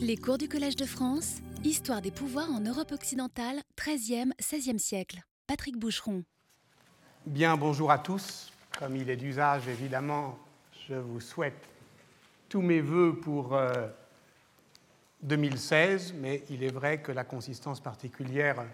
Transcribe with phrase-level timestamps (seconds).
[0.00, 5.22] Les cours du Collège de France, Histoire des pouvoirs en Europe occidentale, 13e, 16e siècle.
[5.48, 6.22] Patrick Boucheron.
[7.26, 8.52] Bien, bonjour à tous.
[8.78, 10.38] Comme il est d'usage, évidemment,
[10.88, 11.68] je vous souhaite
[12.48, 13.58] tous mes voeux pour
[15.22, 18.64] 2016, euh, mais il est vrai que la consistance particulière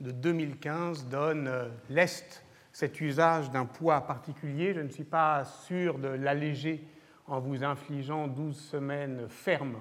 [0.00, 2.42] de 2015 donne euh, l'Est
[2.72, 4.74] cet usage d'un poids particulier.
[4.74, 6.84] Je ne suis pas sûr de l'alléger
[7.28, 9.76] en vous infligeant 12 semaines fermes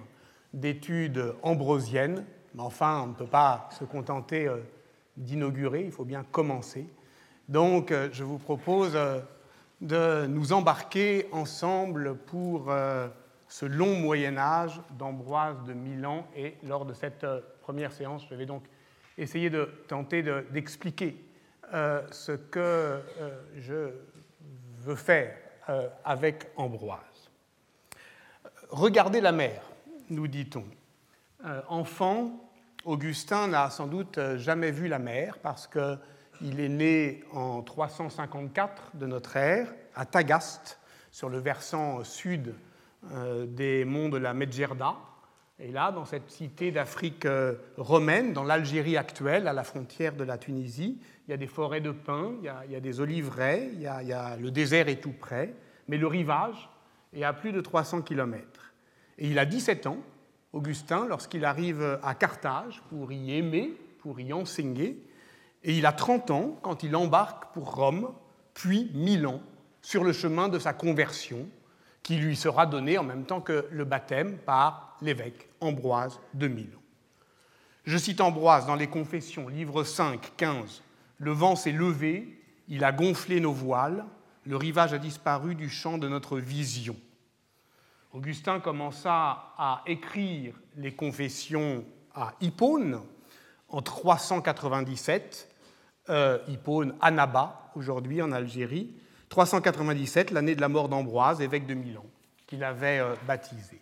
[0.53, 4.57] d'études ambrosiennes, mais enfin, on ne peut pas se contenter euh,
[5.17, 6.87] d'inaugurer, il faut bien commencer.
[7.47, 9.19] Donc, euh, je vous propose euh,
[9.81, 12.69] de nous embarquer ensemble pour
[13.47, 16.27] ce long Moyen Âge d'Ambroise de Milan.
[16.35, 17.25] Et lors de cette
[17.61, 18.63] première séance, je vais donc
[19.17, 21.23] essayer de tenter d'expliquer
[21.71, 22.99] ce que
[23.55, 23.93] je
[24.79, 25.33] veux faire
[26.03, 27.31] avec Ambroise.
[28.71, 29.61] Regardez la mer
[30.09, 30.65] nous dit-on.
[31.45, 32.51] Euh, enfant,
[32.85, 38.95] Augustin n'a sans doute euh, jamais vu la mer parce qu'il est né en 354
[38.95, 40.79] de notre ère à Tagaste,
[41.11, 42.53] sur le versant sud
[43.11, 44.95] euh, des monts de la Medjerda.
[45.61, 47.27] Et là, dans cette cité d'Afrique
[47.75, 51.81] romaine, dans l'Algérie actuelle, à la frontière de la Tunisie, il y a des forêts
[51.81, 53.69] de pins, il y a, des oliveraies,
[54.39, 55.53] le désert est tout près,
[55.89, 56.69] mais le rivage
[57.13, 58.68] est à plus de 300 kilomètres.
[59.19, 59.97] Et il a 17 ans,
[60.53, 65.05] Augustin, lorsqu'il arrive à Carthage pour y aimer, pour y enseigner.
[65.63, 68.13] Et il a 30 ans quand il embarque pour Rome,
[68.53, 69.41] puis Milan,
[69.81, 71.47] sur le chemin de sa conversion,
[72.01, 76.79] qui lui sera donné en même temps que le baptême par l'évêque Ambroise de Milan.
[77.83, 80.81] Je cite Ambroise dans les Confessions, livre 5, 15.
[81.17, 84.05] Le vent s'est levé, il a gonflé nos voiles,
[84.45, 86.95] le rivage a disparu du champ de notre vision.
[88.13, 93.01] Augustin commença à écrire les confessions à Hippone
[93.67, 95.47] en 397,
[96.09, 98.95] euh, Hippone Annaba, aujourd'hui en Algérie,
[99.29, 102.05] 397, l'année de la mort d'Ambroise, évêque de Milan,
[102.47, 103.79] qu'il avait euh, baptisé.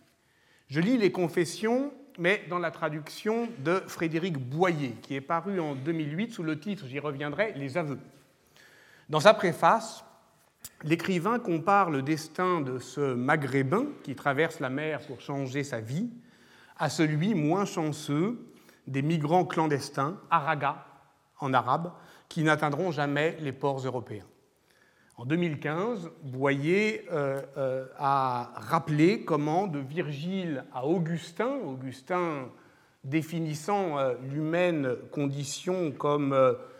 [0.67, 5.73] Je lis les confessions, mais dans la traduction de Frédéric Boyer, qui est paru en
[5.73, 7.99] 2008 sous le titre, j'y reviendrai, Les aveux.
[9.07, 10.03] Dans sa préface,
[10.83, 16.09] l'écrivain compare le destin de ce maghrébin qui traverse la mer pour changer sa vie
[16.77, 18.39] à celui moins chanceux
[18.85, 20.85] des migrants clandestins, araga
[21.39, 21.91] en arabe,
[22.29, 24.25] qui n'atteindront jamais les ports européens.
[25.17, 32.49] En 2015, Boyer euh, euh, a rappelé comment de Virgile à Augustin, Augustin
[33.03, 36.35] définissant euh, l'humaine condition comme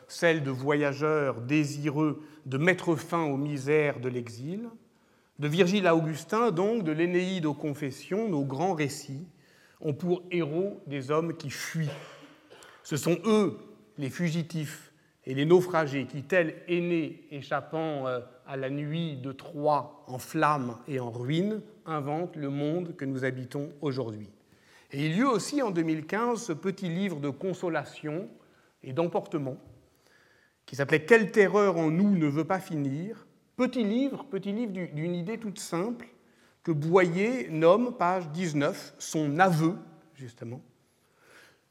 [0.08, 4.70] celle de voyageurs désireux de mettre fin aux misères de l'exil.
[5.40, 9.28] De Virgile à Augustin, donc, de l'Énéide aux Confessions, nos grands récits
[9.82, 11.90] ont pour héros des hommes qui fuient.
[12.84, 13.58] Ce sont eux,
[13.98, 14.92] les fugitifs
[15.26, 20.78] et les naufragés, qui, tels aînés échappant euh, à la nuit de Troie en flammes
[20.88, 24.30] et en ruines, inventent le monde que nous habitons aujourd'hui.
[24.92, 28.30] Et il y eut aussi en 2015 ce petit livre de consolation
[28.84, 29.58] et d'emportement
[30.68, 33.26] qui s'appelait Quelle terreur en nous ne veut pas finir.
[33.56, 36.08] Petit livre, petit livre d'une idée toute simple
[36.62, 39.76] que Boyer nomme, page 19, son aveu,
[40.14, 40.62] justement.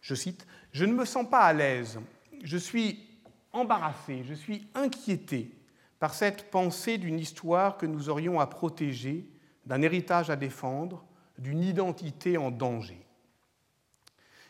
[0.00, 2.00] Je cite Je ne me sens pas à l'aise,
[2.42, 3.06] je suis
[3.52, 5.52] embarrassé, je suis inquiété
[6.00, 9.28] par cette pensée d'une histoire que nous aurions à protéger,
[9.64, 11.04] d'un héritage à défendre,
[11.38, 13.05] d'une identité en danger.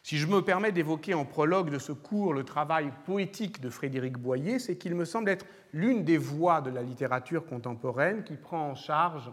[0.06, 4.16] Si je me permets d'évoquer en prologue de ce cours le travail poétique de Frédéric
[4.18, 8.70] Boyer, c'est qu'il me semble être l'une des voies de la littérature contemporaine qui prend
[8.70, 9.32] en charge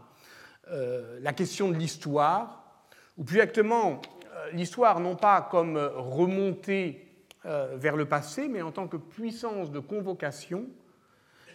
[0.72, 2.82] euh, la question de l'histoire,
[3.20, 7.08] ou plus exactement euh, l'histoire non pas comme remontée
[7.46, 10.66] euh, vers le passé, mais en tant que puissance de convocation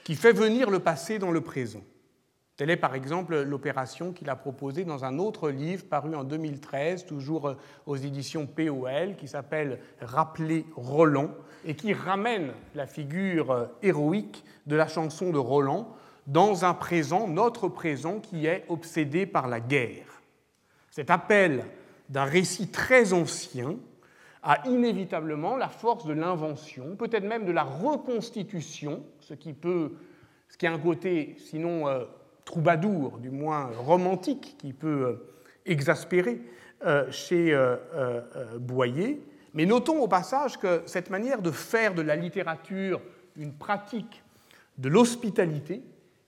[0.04, 1.82] qui fait venir le passé dans le présent.
[2.58, 7.06] Telle est par exemple l'opération qu'il a proposée dans un autre livre paru en 2013,
[7.06, 7.54] toujours euh,
[7.86, 11.30] aux éditions POL, qui s'appelle Rappeler Roland,
[11.64, 15.94] et qui ramène la figure euh, héroïque de la chanson de Roland
[16.26, 20.20] dans un présent, notre présent, qui est obsédé par la guerre.
[20.90, 21.64] Cet appel
[22.08, 23.76] d'un récit très ancien
[24.42, 29.92] a inévitablement la force de l'invention, peut-être même de la reconstitution, ce qui peut,
[30.60, 32.04] a un côté sinon euh,
[32.48, 35.28] troubadour, du moins romantique, qui peut euh,
[35.66, 36.40] exaspérer
[36.82, 37.76] euh, chez euh,
[38.58, 39.22] Boyer.
[39.52, 43.02] Mais notons au passage que cette manière de faire de la littérature
[43.36, 44.22] une pratique
[44.78, 45.82] de l'hospitalité,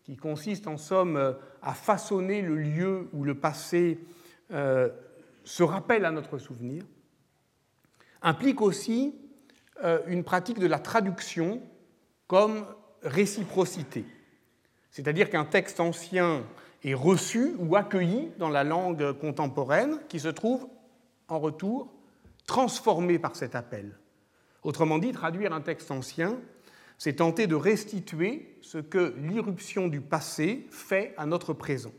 [0.04, 3.98] qui consiste en somme à façonner le lieu où le passé
[4.50, 6.82] ce rappel à notre souvenir
[8.22, 9.14] implique aussi
[10.08, 11.62] une pratique de la traduction
[12.26, 12.64] comme
[13.02, 14.04] réciprocité.
[14.90, 16.44] C'est-à-dire qu'un texte ancien
[16.82, 20.66] est reçu ou accueilli dans la langue contemporaine qui se trouve
[21.28, 21.92] en retour
[22.46, 23.96] transformé par cet appel.
[24.62, 26.38] Autrement dit, traduire un texte ancien,
[26.98, 31.92] c'est tenter de restituer ce que l'irruption du passé fait à notre présent.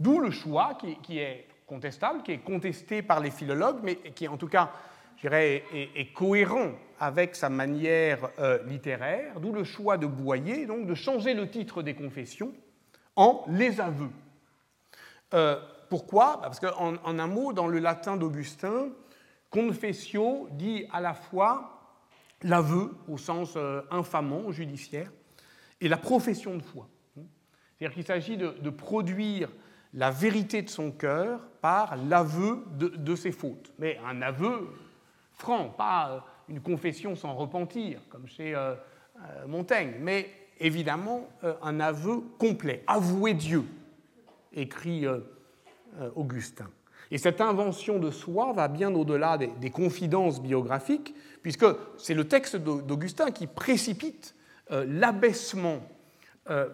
[0.00, 4.36] D'où le choix qui, est contestable, qui est contesté par les philologues, mais qui en
[4.36, 4.72] tout cas,
[5.16, 6.72] je dirais, est, cohérent
[7.02, 11.82] avec sa manière euh, littéraire, d'où le choix de Boyer, donc de changer le titre
[11.82, 12.52] des confessions
[13.16, 14.12] en les aveux.
[15.34, 15.60] Euh,
[15.90, 16.40] pourquoi?
[16.40, 18.90] Parce qu'en en un mot, dans le latin d'Augustin,
[19.50, 21.98] confessio dit à la fois
[22.42, 25.10] l'aveu au sens euh, infamant, judiciaire,
[25.80, 26.88] et la profession de foi.
[27.16, 29.50] C'est-à-dire qu'il s'agit de, produire
[29.92, 33.72] la vérité de son cœur par l'aveu de, ses fautes.
[33.80, 34.68] Mais un aveu
[35.32, 38.74] franc, pas une confession sans repentir, comme chez euh,
[39.46, 40.28] Montaigne, mais
[40.60, 41.28] évidemment
[41.62, 42.84] un aveu complet.
[42.86, 43.64] Avouer Dieu,
[44.52, 45.04] écrit
[46.14, 46.68] Augustin.
[47.12, 51.66] Et cette invention de soi va bien au-delà des, confidences biographiques, puisque
[51.98, 54.34] c'est le texte d'Augustin qui précipite
[54.70, 55.80] euh, l'abaissement,
[56.48, 56.70] euh,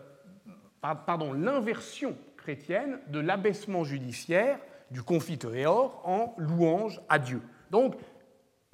[0.80, 4.60] pardon, l'inversion chrétienne de l'abaissement judiciaire
[4.92, 7.42] du confiteor en louange à Dieu.
[7.72, 7.96] Donc,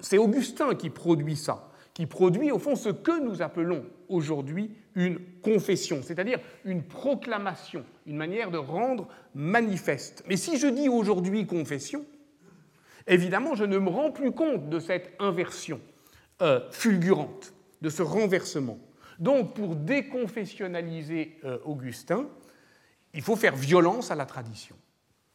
[0.00, 5.18] c'est Augustin qui produit ça, qui produit au fond ce que nous appelons aujourd'hui une
[5.42, 10.24] confession, c'est-à-dire une proclamation, une manière de rendre manifeste.
[10.28, 12.04] Mais si je dis aujourd'hui confession,
[13.06, 15.80] évidemment, je ne me rends plus compte de cette inversion
[16.42, 18.78] euh, fulgurante, de ce renversement.
[19.18, 22.28] Donc, pour déconfessionnaliser euh, Augustin,
[23.14, 24.76] il faut faire violence à la tradition.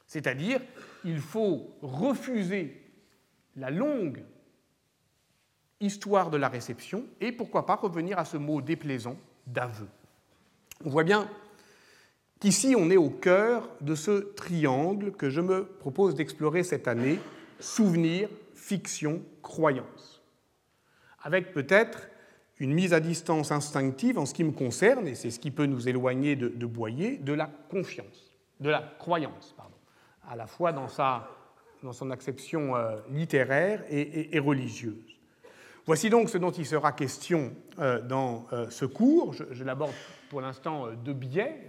[0.06, 0.60] C'est-à-dire,
[1.06, 2.82] il faut refuser
[3.56, 4.24] la longue
[5.82, 9.16] histoire de la réception et pourquoi pas revenir à ce mot déplaisant
[9.48, 9.88] d'aveu.
[10.86, 11.30] On voit bien
[12.40, 17.20] qu'ici on est au cœur de ce triangle que je me propose d'explorer cette année,
[17.60, 20.22] souvenir, fiction, croyance.
[21.22, 22.10] Avec peut-être
[22.60, 25.66] une mise à distance instinctive en ce qui me concerne, et c'est ce qui peut
[25.66, 29.76] nous éloigner de, Boyer, de la confiance, de la croyance, pardon,
[30.30, 31.30] à la fois dans, sa,
[31.84, 35.09] dans son acception euh, littéraire et religieuse.
[35.90, 39.34] Voici donc ce dont il sera question euh, dans euh, ce cours.
[39.34, 39.92] Je, l'aborde
[40.30, 41.68] pour l'instant euh, de biais,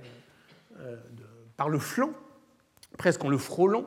[1.57, 2.11] par le flanc,
[2.99, 3.87] presque en le frôlant,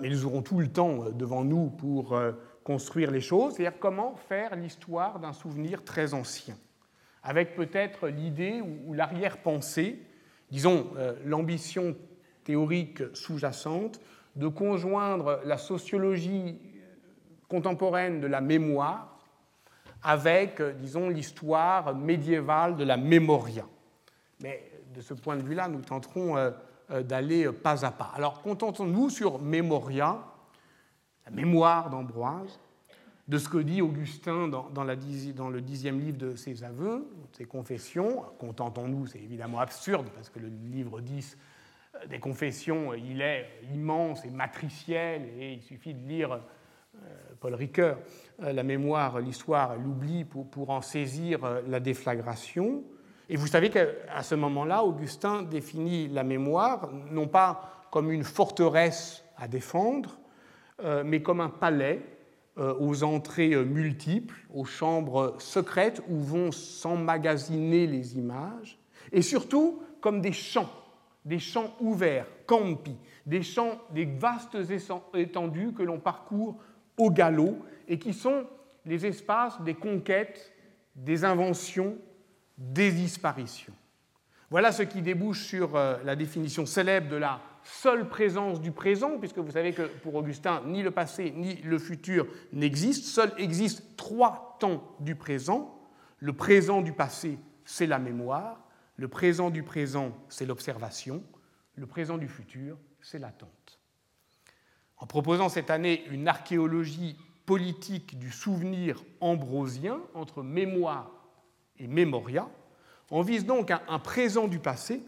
[0.00, 2.18] mais nous aurons tout le temps devant nous pour
[2.64, 6.56] construire les choses, c'est-à-dire comment faire l'histoire d'un souvenir très ancien,
[7.24, 10.00] avec peut-être l'idée ou l'arrière-pensée,
[10.50, 10.92] disons
[11.24, 11.96] l'ambition
[12.44, 14.00] théorique sous-jacente,
[14.36, 16.60] de conjoindre la sociologie
[17.48, 19.15] contemporaine de la mémoire
[20.02, 23.66] avec, euh, disons, l'histoire médiévale de la mémoria.
[24.40, 26.50] Mais de ce point de vue-là, nous tenterons euh,
[26.90, 28.12] euh, d'aller pas à pas.
[28.14, 30.18] Alors, contentons-nous sur mémoria,
[31.24, 32.60] la mémoire d'Ambroise,
[33.28, 38.22] de ce que dit Augustin dans, le dixième livre de ses aveux, ses confessions.
[38.38, 41.36] Contentons-nous, c'est évidemment absurde, parce que le livre 10
[42.08, 46.40] des confessions, il est immense et matriciel, et il suffit de lire
[47.40, 47.98] Paul Ricoeur,
[48.42, 52.82] euh, la mémoire, l'histoire, l'oubli pour, en saisir euh, la déflagration.
[53.28, 59.24] Et vous savez qu'à ce moment-là, Augustin définit la mémoire non pas comme une forteresse
[59.36, 60.18] à défendre,
[60.82, 62.02] euh, mais comme un palais
[62.80, 68.78] aux entrées multiples, aux chambres secrètes où vont s'emmagasiner les images,
[69.12, 70.70] et surtout comme des champs,
[71.26, 74.56] des champs ouverts, campi, des champs, des vastes
[75.12, 76.56] étendues que l'on parcourt
[76.96, 78.46] au galop et qui sont
[78.84, 80.52] les espaces des conquêtes,
[80.94, 81.98] des inventions,
[82.56, 83.74] des disparitions.
[84.48, 89.18] Voilà ce qui débouche sur euh, la définition célèbre de la seule présence du présent,
[89.18, 93.82] puisque vous savez que pour Augustin, ni le passé ni le futur n'existent, seul existent
[93.96, 95.72] trois temps du présent.
[96.20, 98.64] Le présent du passé, c'est la mémoire,
[98.96, 101.22] le présent du présent, c'est l'observation,
[101.74, 103.50] le présent du futur, c'est l'attente.
[104.98, 111.10] En proposant cette année une archéologie politique du souvenir ambrosien entre mémoire
[111.78, 112.48] et mémoria,
[113.10, 115.00] on vise donc un, présent du passé,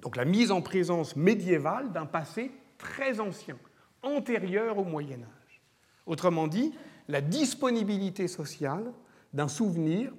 [0.00, 3.56] donc la mise en présence médiévale d'un passé très ancien,
[4.02, 5.62] antérieur au Moyen Âge.
[6.06, 6.72] Autrement dit,
[7.08, 8.92] la disponibilité sociale
[9.32, 10.12] d'un souvenir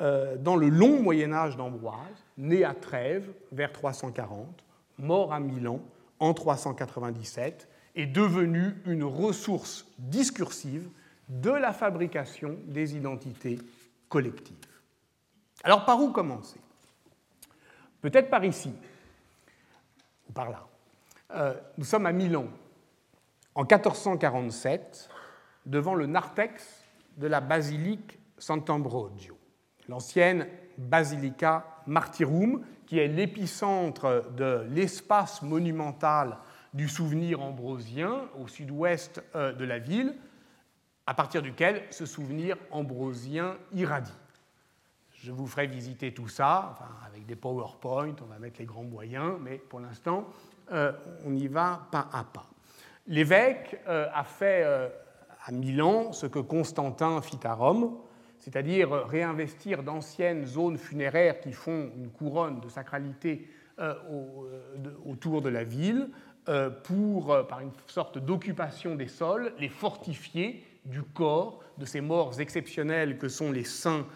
[0.00, 4.64] euh, dans le long Moyen Âge d'Ambroise, né à Trèves vers 340,
[4.98, 5.80] mort à Milan
[6.18, 10.88] en 397, est devenue une ressource discursive
[11.28, 13.58] de la fabrication des identités
[14.08, 14.56] collectives.
[15.62, 16.60] Alors par où commencer?
[18.00, 18.72] Peut-être par ici,
[20.28, 20.66] ou par là.
[21.30, 22.46] Euh, nous sommes à Milan,
[23.54, 25.08] en 1447,
[25.64, 26.84] devant le narthex
[27.16, 29.38] de la basilique Sant'Ambrogio,
[29.88, 30.46] l'ancienne
[30.76, 36.38] Basilica Martyrum, qui est l'épicentre de l'espace monumental
[36.74, 40.14] du souvenir ambrosien au sud-ouest euh, de la ville,
[41.06, 44.12] à partir duquel ce souvenir ambrosien irradie.
[45.12, 46.74] Je vous ferai visiter tout ça,
[47.06, 50.26] avec des PowerPoint, on va mettre les grands moyens, mais pour l'instant,
[50.72, 50.92] euh,
[51.24, 52.46] on y va pas à pas.
[53.06, 57.98] L'évêque euh, a fait à Milan ce que Constantin fit à Rome,
[58.38, 63.48] c'est-à-dire réinvestir d'anciennes zones funéraires qui font une couronne de sacralité
[65.04, 66.10] autour de la ville,
[66.82, 73.16] pour, par une sorte d'occupation des sols, les fortifier du corps de ces morts exceptionnels
[73.16, 74.06] que sont les saints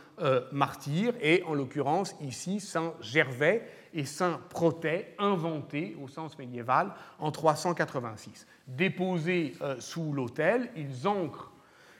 [0.53, 7.31] martyrs, et en l'occurrence ici Saint Gervais et Saint Protet, inventés au sens médiéval en
[7.33, 8.47] 386.
[8.67, 11.53] Déposés sous l'autel, ils ancrent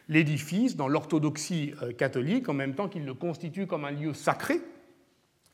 [0.09, 4.61] l'édifice dans l'orthodoxie euh, catholique en même temps qu'il le constitue comme un lieu sacré.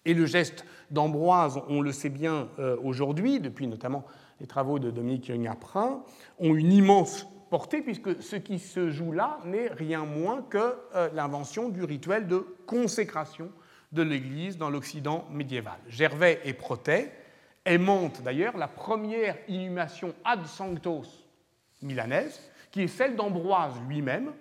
[0.04, 4.04] Et le geste d'Ambroise, on le sait bien euh, aujourd'hui, depuis notamment
[4.40, 6.02] les travaux de Dominique Young-Aprin,
[6.38, 11.08] ont une immense portée puisque ce qui se joue là n'est rien moins que euh,
[11.14, 13.50] l'invention du rituel de consécration
[13.92, 15.78] de l'Église dans l'Occident médiéval.
[15.88, 17.12] Gervais et Protet
[17.64, 21.24] aimantent d'ailleurs la première inhumation ad sanctos
[21.80, 24.32] milanaise, qui est celle d'Ambroise lui-même,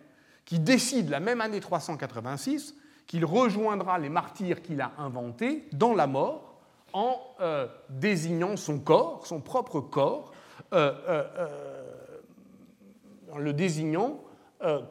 [0.45, 6.07] qui décide la même année 386 qu'il rejoindra les martyrs qu'il a inventés dans la
[6.07, 6.52] mort
[6.93, 10.31] en euh, désignant son corps, son propre corps,
[10.73, 11.47] euh, euh,
[13.31, 14.19] en le désignant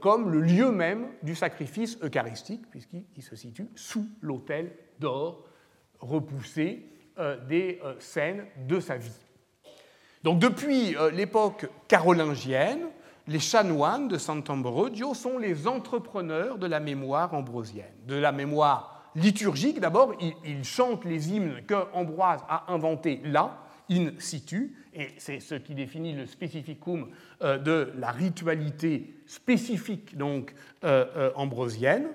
[0.03, 5.45] comme le lieu même du sacrifice eucharistique, puisqu'il se situe sous l'autel d'or
[5.99, 6.87] repoussé
[7.49, 9.17] des scènes de sa vie.
[10.25, 12.87] Donc depuis l'époque carolingienne,
[13.27, 19.81] les chanoines de Sant'Ambrogio sont les entrepreneurs de la mémoire ambrosienne, de la mémoire liturgique.
[19.81, 20.15] D'abord,
[20.45, 23.59] ils, chantent les hymnes que Ambroise a inventés là,
[23.91, 27.09] in situ, et c'est ce qui définit le spécificum
[27.43, 30.55] euh, de la ritualité spécifique donc
[30.85, 32.07] euh, euh, ambrosienne.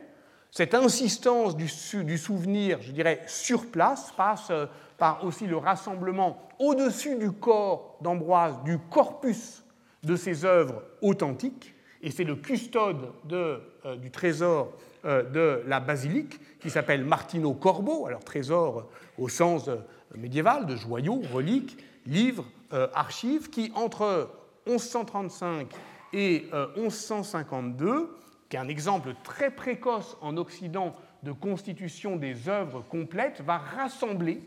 [0.52, 4.52] Cette insistance du, souvenir, je dirais, sur place passe
[4.98, 9.64] par aussi le rassemblement au-dessus du corps d'Ambroise, du corpus
[10.04, 13.60] de ses œuvres authentiques, et c'est le custode de,
[13.98, 14.74] du trésor
[15.04, 19.78] de la basilique, qui s'appelle Martino Corbo, alors trésor au sens euh,
[20.16, 22.46] médiéval, de joyaux, reliques, livres,
[22.94, 24.30] archives, qui entre
[24.66, 25.68] 1135
[26.14, 28.18] et 1152,
[28.50, 34.42] qui est un exemple très précoce en Occident de constitution des œuvres complètes, va rassembler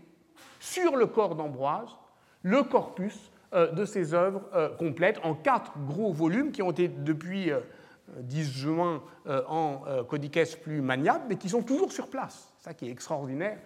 [0.58, 1.96] sur le corps d'Ambroise
[2.42, 6.88] le corpus euh, de ces œuvres euh, complètes en quatre gros volumes qui ont été
[6.88, 7.50] depuis
[8.18, 9.02] 10 euh, juin
[9.48, 12.52] en codices plus maniables, mais qui sont toujours sur place.
[12.58, 13.58] C'est ça qui est extraordinaire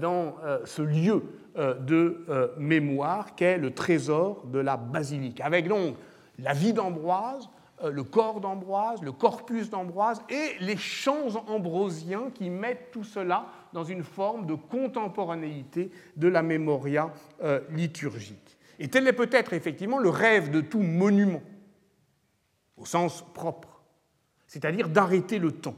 [0.00, 1.22] dans ce lieu
[1.56, 5.40] de mémoire qu'est le trésor de la basilique.
[5.40, 5.96] Avec donc
[6.38, 7.48] la vie d'Ambroise,
[7.84, 13.84] le corps d'Ambroise, le corpus d'Ambroise et les chants ambrosiens qui mettent tout cela dans
[13.84, 17.12] une forme de contemporanéité de la mémoria
[17.70, 18.56] liturgique.
[18.78, 21.42] Et tel est peut-être effectivement le rêve de tout monument,
[22.76, 23.65] au sens propre,
[24.56, 25.76] c'est-à-dire d'arrêter le temps.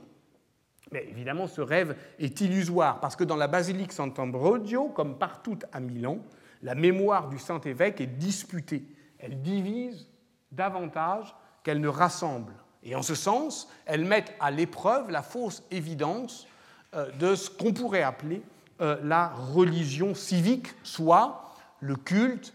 [0.92, 5.80] Mais évidemment, ce rêve est illusoire, parce que dans la basilique Sant'Ambrogio, comme partout à
[5.80, 6.18] Milan,
[6.62, 8.84] la mémoire du Saint-Évêque est disputée.
[9.18, 10.08] Elle divise
[10.52, 12.52] davantage qu'elle ne rassemble.
[12.84, 16.46] Et en ce sens, elle met à l'épreuve la fausse évidence
[16.94, 18.42] euh, de ce qu'on pourrait appeler
[18.80, 22.54] euh, la religion civique, soit le culte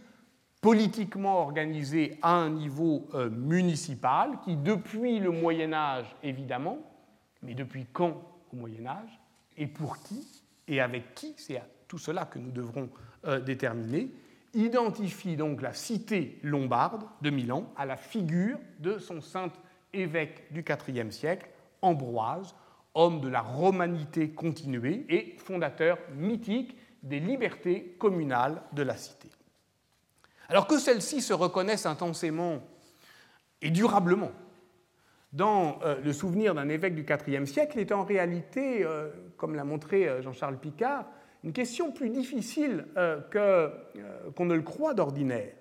[0.64, 6.80] politiquement organisé à un niveau euh, municipal, qui depuis le Moyen Âge, évidemment,
[7.42, 8.22] mais depuis quand
[8.54, 9.20] au Moyen Âge,
[9.58, 10.26] et pour qui,
[10.70, 12.90] et avec qui, c'est tout cela que nous devrons
[13.26, 14.10] euh, déterminer,
[14.54, 19.52] identifie donc la cité lombarde de Milan à la figure de son saint
[19.92, 21.50] évêque du IVe siècle,
[21.82, 22.56] Ambroise,
[22.94, 29.28] homme de la romanité continuée et fondateur mythique des libertés communales de la cité.
[30.54, 32.62] Alors que celles-ci se reconnaissent intensément
[33.64, 34.32] et durablement
[35.32, 39.64] dans euh, le souvenir d'un évêque du IVe siècle est en réalité, euh, comme l'a
[39.64, 41.08] montré euh, Jean-Charles Picard,
[41.44, 42.86] une question plus difficile
[43.34, 45.54] qu'on ne le croit d'ordinaire.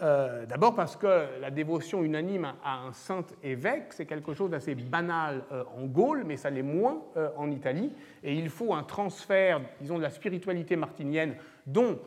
[0.00, 5.42] D'abord parce que la dévotion unanime à un saint évêque, c'est quelque chose d'assez banal
[5.76, 7.02] en Gaule, mais ça l'est moins
[7.36, 7.90] en Italie.
[8.22, 11.34] Et il faut un transfert, disons, de la spiritualité martinienne
[11.66, 11.98] dont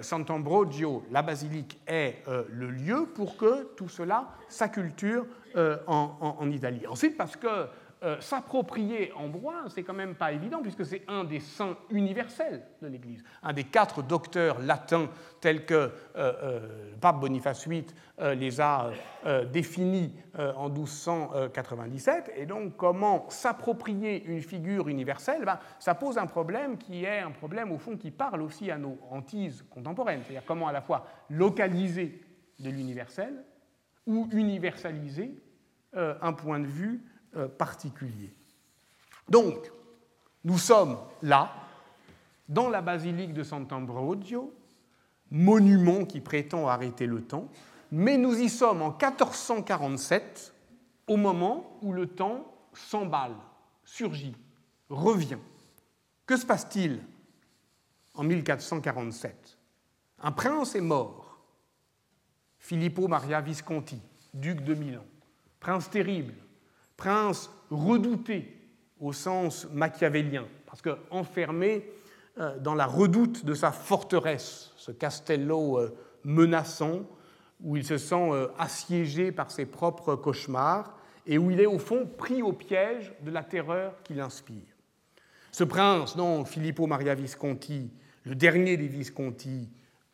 [0.00, 6.86] Sant'Ambrogio, la basilique, est le lieu pour que tout cela s'acculture en, en, Italie.
[6.86, 7.68] Ensuite, parce que
[8.02, 12.88] euh, s'approprier Ambroise, c'est quand même pas évident, puisque c'est un des saints universels de
[12.88, 15.08] l'Église, un des quatre docteurs latins
[15.40, 17.86] tels que euh, euh, pape Boniface VIII
[18.18, 18.90] les a
[19.52, 22.32] définis en 1297.
[22.36, 27.30] Et donc, comment s'approprier une figure universelle ben, Ça pose un problème qui est un
[27.30, 31.06] problème, au fond, qui parle aussi à nos hantises contemporaines, c'est-à-dire comment à la fois
[31.28, 32.22] localiser
[32.58, 33.44] de l'universel
[34.06, 35.38] ou universaliser
[35.92, 37.15] un point de vue euh,
[37.58, 38.32] particulier.
[39.28, 39.70] Donc,
[40.44, 41.52] nous sommes là,
[42.48, 44.54] dans la basilique de Sant'Ambrogio,
[45.30, 47.48] monument qui prétend arrêter le temps,
[47.90, 50.54] mais nous y sommes en 1447,
[51.08, 53.36] au moment où le temps s'emballe,
[53.84, 54.36] surgit,
[54.88, 55.38] revient.
[56.26, 57.00] Que se passe-t-il
[58.14, 59.58] en 1447
[60.22, 61.38] Un prince est mort,
[62.58, 64.00] Filippo Maria Visconti,
[64.34, 65.04] duc de Milan,
[65.60, 66.34] prince terrible,
[66.96, 68.52] prince redouté
[69.00, 71.90] au sens machiavélien, parce qu'enfermé
[72.38, 77.02] euh, dans la redoute de sa forteresse, ce castello euh, menaçant,
[77.62, 81.78] où il se sent euh, assiégé par ses propres cauchemars et où il est au
[81.78, 84.76] fond pris au piège de la terreur qu'il inspire.
[85.50, 87.90] Ce prince, non, Filippo Maria Visconti,
[88.24, 89.70] le dernier des Visconti,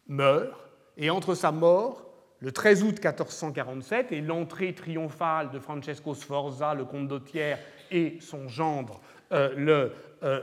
[0.06, 0.52] meurt,
[0.96, 2.11] et entre sa mort
[2.42, 7.58] le 13 août 1447 et l'entrée triomphale de Francesco Sforza, le comte d'Autière,
[7.92, 9.92] et son gendre euh, le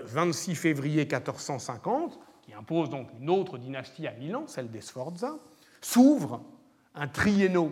[0.06, 5.36] 26 euh, février 1450, qui impose donc une autre dynastie à Milan, celle des Sforza,
[5.82, 6.42] s'ouvre
[6.96, 7.70] un triennio,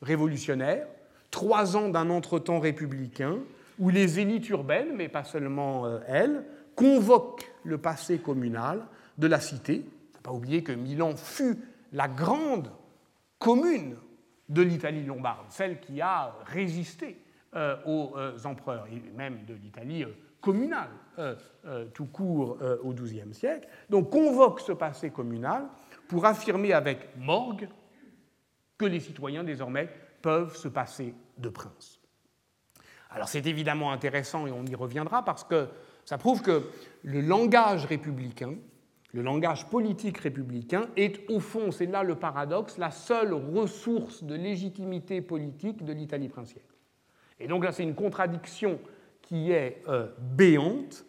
[0.00, 0.86] révolutionnaire,
[1.30, 3.36] trois ans d'un entretemps républicain,
[3.78, 6.44] où les élites urbaines, mais pas seulement euh, elles,
[6.74, 8.86] convoquent le passé communal
[9.18, 9.84] de la cité.
[9.84, 11.58] Il pas oublier que Milan fut
[11.92, 12.70] la grande
[13.42, 13.96] commune
[14.48, 17.18] de l'Italie lombarde, celle qui a résisté
[17.54, 20.90] euh, aux euh, empereurs, et même de l'Italie euh, communale
[21.92, 25.68] tout court au XIIe siècle, donc convoque ce passé communal
[26.08, 27.68] pour affirmer avec morgue
[28.78, 29.90] que les citoyens désormais
[30.22, 32.00] peuvent se passer de prince.
[33.10, 35.68] Alors c'est évidemment intéressant et on y reviendra parce que
[36.06, 36.70] ça prouve que
[37.04, 38.54] le langage républicain
[39.12, 44.34] le langage politique républicain est au fond, c'est là le paradoxe, la seule ressource de
[44.34, 46.62] légitimité politique de l'Italie princière.
[47.38, 48.78] Et donc là, c'est une contradiction
[49.20, 51.04] qui est euh, béante,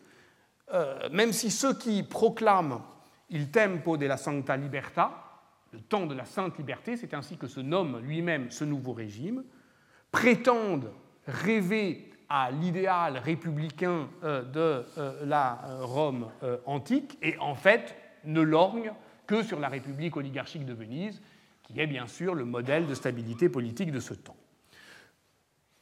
[0.73, 2.81] euh, même si ceux qui proclament
[3.29, 5.23] il tempo della Santa Libertà,
[5.71, 9.43] le temps de la sainte liberté, c'est ainsi que se nomme lui-même ce nouveau régime,
[10.11, 10.91] prétendent
[11.25, 16.31] rêver à l'idéal républicain euh, de euh, la euh, Rome
[16.65, 18.91] antique et en fait ne lorgne
[19.27, 21.21] que sur la République oligarchique de Venise,
[21.61, 24.35] qui est bien sûr le modèle de stabilité politique de ce temps.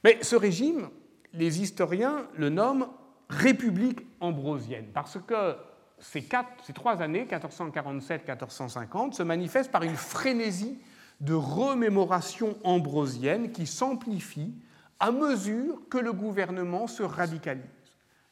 [0.04, 0.90] Mais ce régime,
[1.32, 2.88] les historiens le nomment
[3.30, 5.56] République ambrosienne, parce que
[5.98, 10.78] ces, quatre, ces trois années, 1447-1450, se manifestent par une frénésie
[11.20, 14.52] de remémoration ambrosienne qui s'amplifie
[15.02, 17.64] à mesure que le gouvernement se radicalise.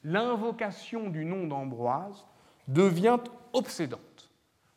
[0.05, 2.25] L'invocation du nom d'Ambroise
[2.69, 3.19] devient
[3.53, 4.31] obsédante.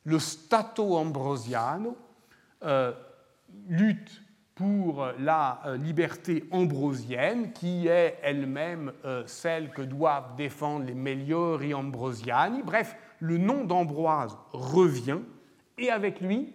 [0.04, 1.96] Le Stato Ambrosiano
[2.64, 2.94] euh,
[3.68, 4.24] lutte
[4.56, 11.76] pour la euh, liberté ambrosienne, qui est elle-même euh, celle que doivent défendre les Meliori
[11.76, 12.64] Ambrosiani.
[12.64, 15.20] Bref, le nom d'Ambroise revient,
[15.78, 16.54] et avec lui,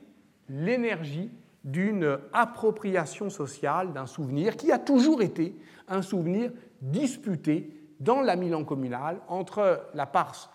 [0.48, 1.30] l'énergie
[1.64, 5.54] d'une appropriation sociale d'un souvenir qui a toujours été
[5.88, 10.52] un souvenir disputé dans la Milan communale entre la part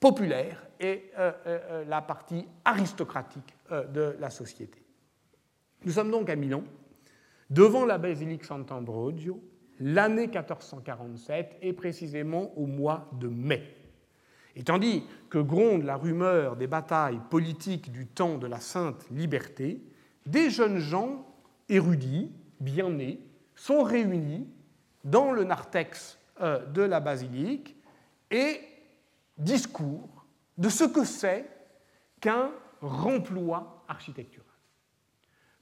[0.00, 3.54] populaire et euh, euh, euh, la partie aristocratique
[3.94, 4.82] de la société.
[5.84, 6.64] Nous sommes donc à Milan,
[7.48, 9.40] devant la basilique Sant'Ambrogio,
[9.80, 13.62] l'année 1447 et précisément au mois de mai.
[14.54, 19.80] Et tandis que gronde la rumeur des batailles politiques du temps de la Sainte Liberté,
[20.26, 21.26] des jeunes gens
[21.68, 22.30] érudits,
[22.60, 23.20] bien nés,
[23.54, 24.48] sont réunis
[25.04, 27.76] dans le narthex euh, de la basilique
[28.30, 28.60] et
[29.36, 30.26] discours
[30.58, 31.48] de ce que c'est
[32.20, 34.46] qu'un remploi architectural.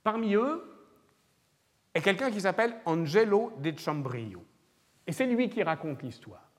[0.02, 0.62] Parmi eux
[1.94, 4.44] est quelqu'un qui s'appelle Angelo de Chambrio.
[5.06, 6.49] Et c'est lui qui raconte l'histoire.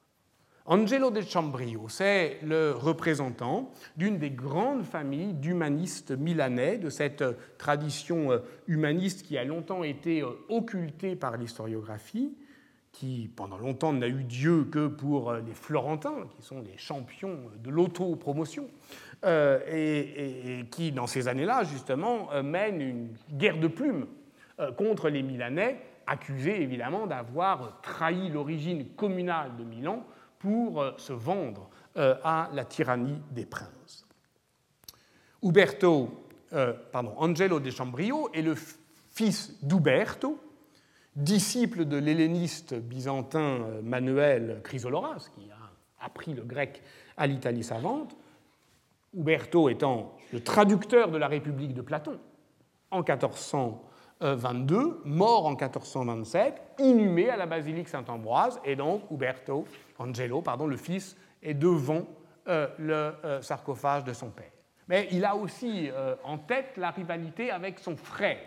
[0.66, 7.24] Angelo de Chambrio, c'est le représentant d'une des grandes familles d'humanistes milanais, de cette
[7.58, 12.36] tradition humaniste qui a longtemps été occultée par l'historiographie,
[12.92, 17.70] qui pendant longtemps n'a eu Dieu que pour les Florentins, qui sont les champions de
[17.70, 18.68] l'auto-promotion,
[19.24, 24.08] euh, et, qui, dans ces années-là, justement, euh, mène une guerre de plumes
[24.60, 30.06] euh, contre les Milanais, accusés évidemment d'avoir trahi l'origine communale de Milan
[30.42, 34.08] pour se vendre à la tyrannie des princes.
[35.44, 36.10] Uberto,
[36.92, 40.40] pardon, Angelo de Chambrio est le fils d'Uberto,
[41.16, 46.82] disciple de l'helléniste byzantin Manuel Chrysoloras, qui a appris le grec
[47.18, 48.16] à l'Italie savante,
[49.14, 52.20] Uberto étant le traducteur de la République de Platon
[52.92, 53.04] en
[54.22, 59.66] 1422, mort en 1427, inhumé à la basilique Saint-Ambroise, et donc Uberto,
[59.98, 62.06] Angelo, pardon, le fils, est devant
[62.48, 64.52] euh, le euh, sarcophage de son père.
[64.88, 68.40] Mais il a aussi euh, en tête la rivalité avec son frère,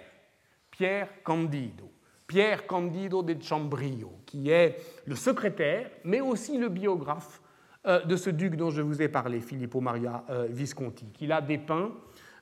[0.70, 1.90] Pierre Candido.
[2.26, 7.40] Pierre Candido de Chambrio, qui est le secrétaire, mais aussi le biographe
[7.86, 11.42] euh, de ce duc dont je vous ai parlé, Filippo Maria euh, Visconti, qu'il a
[11.42, 11.92] dépeint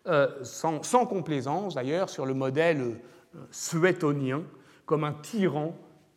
[0.06, 3.00] euh, sans, complaisance d'ailleurs sur le modèle
[3.50, 4.42] suétonien
[4.86, 5.74] comme un tyran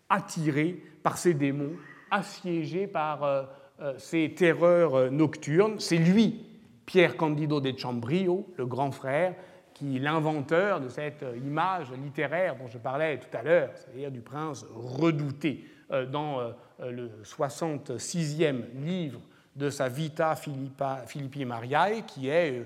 [0.09, 1.73] attiré par ses démons,
[2.11, 3.47] assiégé par
[3.97, 5.79] ses terreurs nocturnes.
[5.79, 6.45] C'est lui,
[6.85, 9.35] Pierre Candido de Chambrio, le grand frère,
[9.73, 14.65] qui l'inventeur de cette image littéraire dont je parlais tout à l'heure, c'est-à-dire du prince
[14.73, 15.65] redouté
[16.11, 19.21] dans euh, le 66e livre
[19.55, 22.63] de sa Vita Philippi Mariae, qui est euh,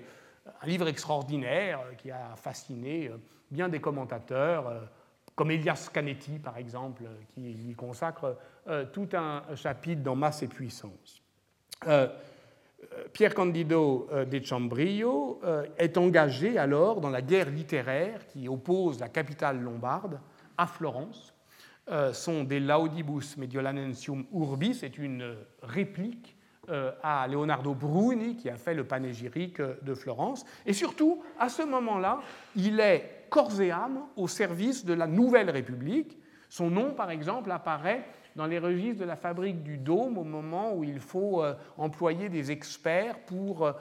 [0.64, 3.12] un livre extraordinaire euh, qui a fasciné
[3.52, 4.90] bien des commentateurs,
[5.36, 8.38] comme Elias Canetti, par exemple, qui lui consacre
[8.92, 11.22] tout un chapitre dans Masse et Puissance.
[13.14, 15.42] Pierre Candido de Chambrio
[15.78, 20.20] est engagé alors dans la guerre littéraire qui oppose la capitale lombarde
[20.58, 21.34] à Florence
[21.92, 26.38] euh, sont des Laudibus Mediolanensium Urbi, c'est une réplique
[26.70, 30.46] euh, à Leonardo Bruni qui a fait le panégyrique de Florence.
[30.68, 32.20] Et surtout, à ce moment-là,
[32.56, 36.18] il est corps et âme au service de la Nouvelle République.
[36.50, 40.74] Son nom, par exemple, apparaît dans les registres de la fabrique du Dôme au moment
[40.74, 43.72] où il faut euh, employer des experts pour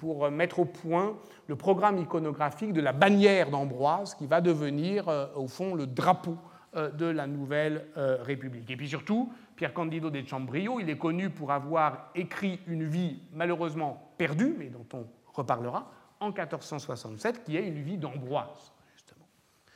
[0.00, 1.14] pour mettre au point
[1.46, 6.38] le programme iconographique de la bannière d'Ambroise, qui va devenir, euh, au fond, le drapeau
[6.74, 8.70] euh, de la nouvelle euh, République.
[8.70, 13.18] Et puis surtout, Pierre Candido de Chambrio, il est connu pour avoir écrit une vie
[13.34, 19.26] malheureusement perdue, mais dont on reparlera, en 1467, qui est une vie d'Ambroise, justement.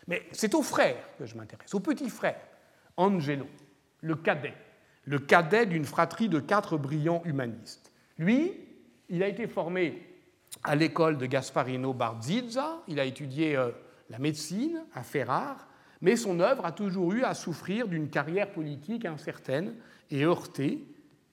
[0.06, 2.40] Mais c'est au frère que je m'intéresse, au petit frère,
[2.96, 3.46] Angelo,
[4.00, 4.54] le cadet,
[5.04, 7.92] le cadet d'une fratrie de quatre brillants humanistes.
[8.18, 8.52] Lui,
[9.08, 10.06] il a été formé
[10.62, 13.70] à l'école de Gasparino Barzizza, il a étudié euh,
[14.10, 15.66] la médecine à Ferrare,
[16.00, 19.74] mais son œuvre a toujours eu à souffrir d'une carrière politique incertaine
[20.10, 20.84] et heurtée.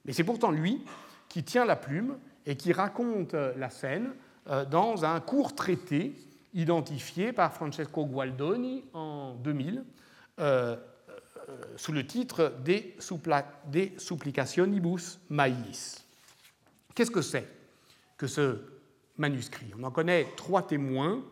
[0.06, 0.84] Mais c'est pourtant lui
[1.30, 4.13] qui tient la plume et qui raconte euh, la scène
[4.45, 6.13] dans un court traité
[6.54, 9.84] identifié par Francesco Gualdoni en 2000
[11.75, 16.04] sous le titre De, Supplicationibus Maiis.
[16.95, 17.47] Qu'est-ce que c'est
[18.17, 18.60] que ce
[19.21, 19.71] manuscrits.
[19.80, 21.23] On en connaît trois témoins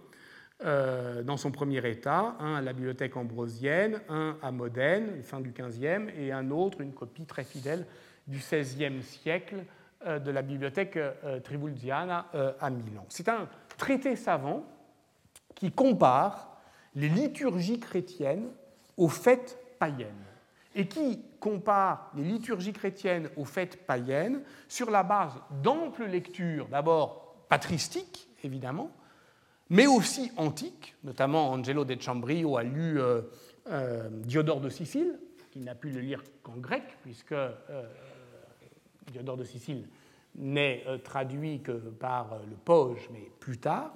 [0.63, 5.51] euh, dans son premier état, un à la bibliothèque ambrosienne, un à Modène, fin du
[5.51, 7.85] XVe, et un autre, une copie très fidèle
[8.27, 9.63] du XVIe siècle euh,
[10.05, 12.27] de la bibliothèque euh, Tribulziana
[12.59, 13.05] à Milan.
[13.09, 14.63] C'est un traité savant
[15.55, 16.57] qui compare
[16.95, 18.49] les liturgies chrétiennes
[18.97, 20.25] aux fêtes païennes
[20.75, 25.33] et qui compare les liturgies chrétiennes aux fêtes païennes sur la base
[25.63, 28.91] d'amples lectures, d'abord patristique, évidemment,
[29.69, 33.21] mais aussi antique, notamment Angelo de Chambrio a lu euh,
[33.67, 35.19] euh, Diodore de Sicile,
[35.51, 37.51] qui n'a pu le lire qu'en grec, puisque euh,
[39.11, 39.87] Diodore de Sicile
[40.35, 43.95] n'est traduit que par le Poge, mais plus tard.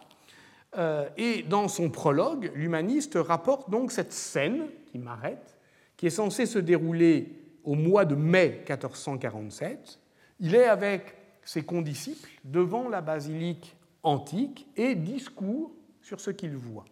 [1.17, 5.60] et dans son prologue, l'humaniste rapporte donc cette scène qui m'arrête,
[5.95, 9.99] qui est censée se dérouler au mois de mai 1447.
[10.39, 15.71] Il est avec ses condisciples devant la basilique antique et discours
[16.02, 16.86] sur ce qu'ils voient.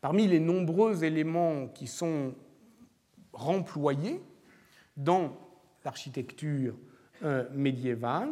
[0.00, 2.34] Parmi les nombreux éléments qui sont
[3.32, 4.20] remployés
[4.96, 5.36] dans
[5.84, 6.91] l'architecture euh,
[7.54, 8.30] médiévale,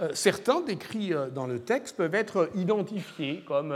[0.00, 3.74] euh, certains décrits euh, dans le texte peuvent être identifiés comme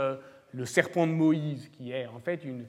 [0.53, 2.65] le serpent de Moïse, qui est en fait une,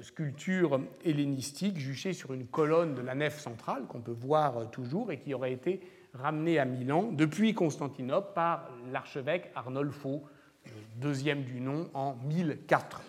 [0.00, 5.18] sculpture hellénistique juchée sur une colonne de la nef centrale qu'on peut voir toujours et
[5.18, 5.80] qui aurait été
[6.14, 10.22] ramenée à Milan depuis Constantinople par l'archevêque Arnolfo,
[10.94, 13.02] deuxième du nom, en 1004.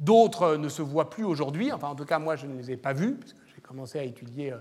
[0.00, 2.76] D'autres ne se voient plus aujourd'hui, enfin en tout cas moi je ne les ai
[2.76, 4.52] pas vus, parce que j'ai commencé à étudier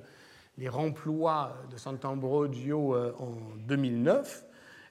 [0.61, 3.35] les remplois de Sant'Ambrogio en
[3.67, 4.45] 2009.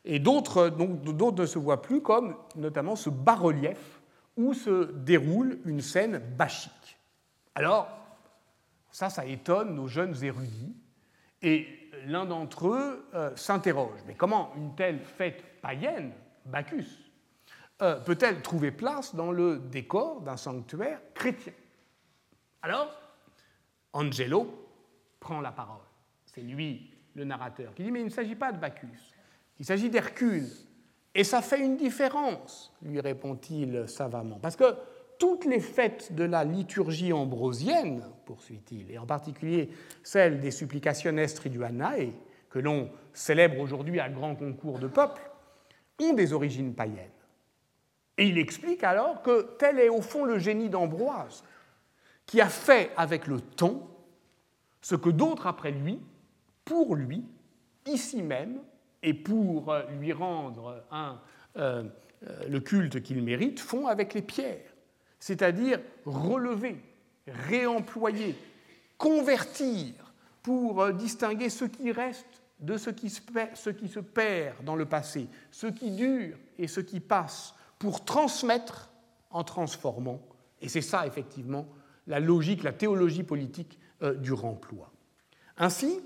[0.04, 4.00] Et d'autres ne se voient plus, comme notamment ce bas-relief
[4.36, 6.98] où se déroule une scène bachique.
[7.54, 7.88] Alors,
[8.90, 10.74] ça, ça étonne nos jeunes érudits,
[11.42, 11.68] et
[12.06, 16.12] l'un d'entre eux euh, s'interroge, mais comment une telle fête païenne,
[16.46, 16.86] Bacchus,
[17.82, 21.52] euh, peut-elle trouver place dans le décor d'un sanctuaire chrétien?
[22.62, 22.90] Alors,
[23.92, 24.59] Angelo
[25.20, 25.84] prend la parole.
[26.26, 29.14] C'est lui, le narrateur, qui dit, mais il ne s'agit pas de Bacchus,
[29.58, 30.48] il s'agit d'Hercule.
[31.14, 34.74] Et ça fait une différence, lui répond-il savamment, parce que
[35.18, 39.68] toutes les fêtes de la liturgie ambrosienne, poursuit-il, et en particulier
[40.02, 42.12] celles des Supplicationes Triduanae,
[42.48, 45.20] que l'on célèbre aujourd'hui à grand concours de peuple,
[46.00, 47.10] ont des origines païennes.
[48.16, 51.44] Et il explique alors que tel est au fond le génie d'Ambroise,
[52.24, 53.88] qui a fait avec le temps
[54.80, 55.98] ce que d'autres après lui,
[56.64, 57.24] pour lui,
[57.86, 58.60] ici même,
[59.02, 61.14] et pour euh, lui rendre euh,
[61.56, 61.84] euh,
[62.48, 64.74] le culte qu'il mérite, font avec les pierres,
[65.18, 66.80] c'est-à-dire relever,
[67.26, 68.36] réemployer,
[68.98, 69.94] convertir
[70.42, 75.90] pour distinguer ce qui reste de ce qui se perd dans le passé, ce qui
[75.90, 78.90] dure et ce qui passe, pour transmettre
[79.30, 80.20] en transformant.
[80.60, 81.66] Et c'est ça, effectivement,
[82.06, 84.90] la logique, la théologie politique du remploi.
[85.56, 86.00] Ainsi,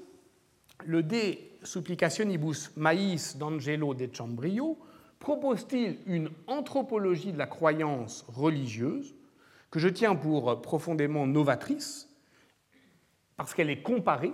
[0.84, 4.78] le De Supplicationibus Maïs d'Angelo de Chambrio
[5.18, 9.14] propose-t-il une anthropologie de la croyance religieuse
[9.70, 12.08] que je tiens pour profondément novatrice
[13.36, 14.32] parce qu'elle est comparée,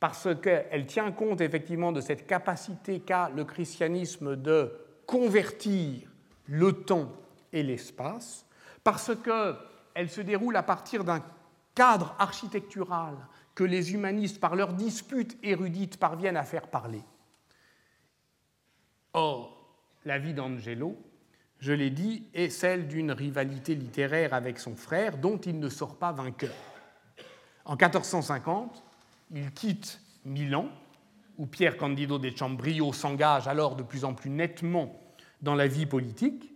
[0.00, 4.72] parce qu'elle tient compte effectivement de cette capacité qu'a le christianisme de
[5.06, 6.08] convertir
[6.46, 7.12] le temps
[7.52, 8.46] et l'espace,
[8.82, 11.22] parce qu'elle se déroule à partir d'un
[11.74, 13.16] cadre architectural
[13.54, 17.02] que les humanistes, par leurs disputes érudites, parviennent à faire parler.
[19.12, 19.56] Or,
[20.04, 20.96] la vie d'Angelo,
[21.58, 25.98] je l'ai dit, est celle d'une rivalité littéraire avec son frère dont il ne sort
[25.98, 26.54] pas vainqueur.
[27.64, 28.82] En 1450,
[29.32, 30.68] il quitte Milan,
[31.38, 34.98] où Pierre Candido de Chambrio s'engage alors de plus en plus nettement
[35.42, 36.52] dans la vie politique,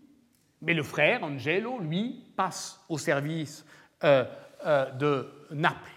[0.63, 3.65] mais le frère, Angelo, lui, passe au service
[4.03, 4.25] euh,
[4.65, 5.95] de Naples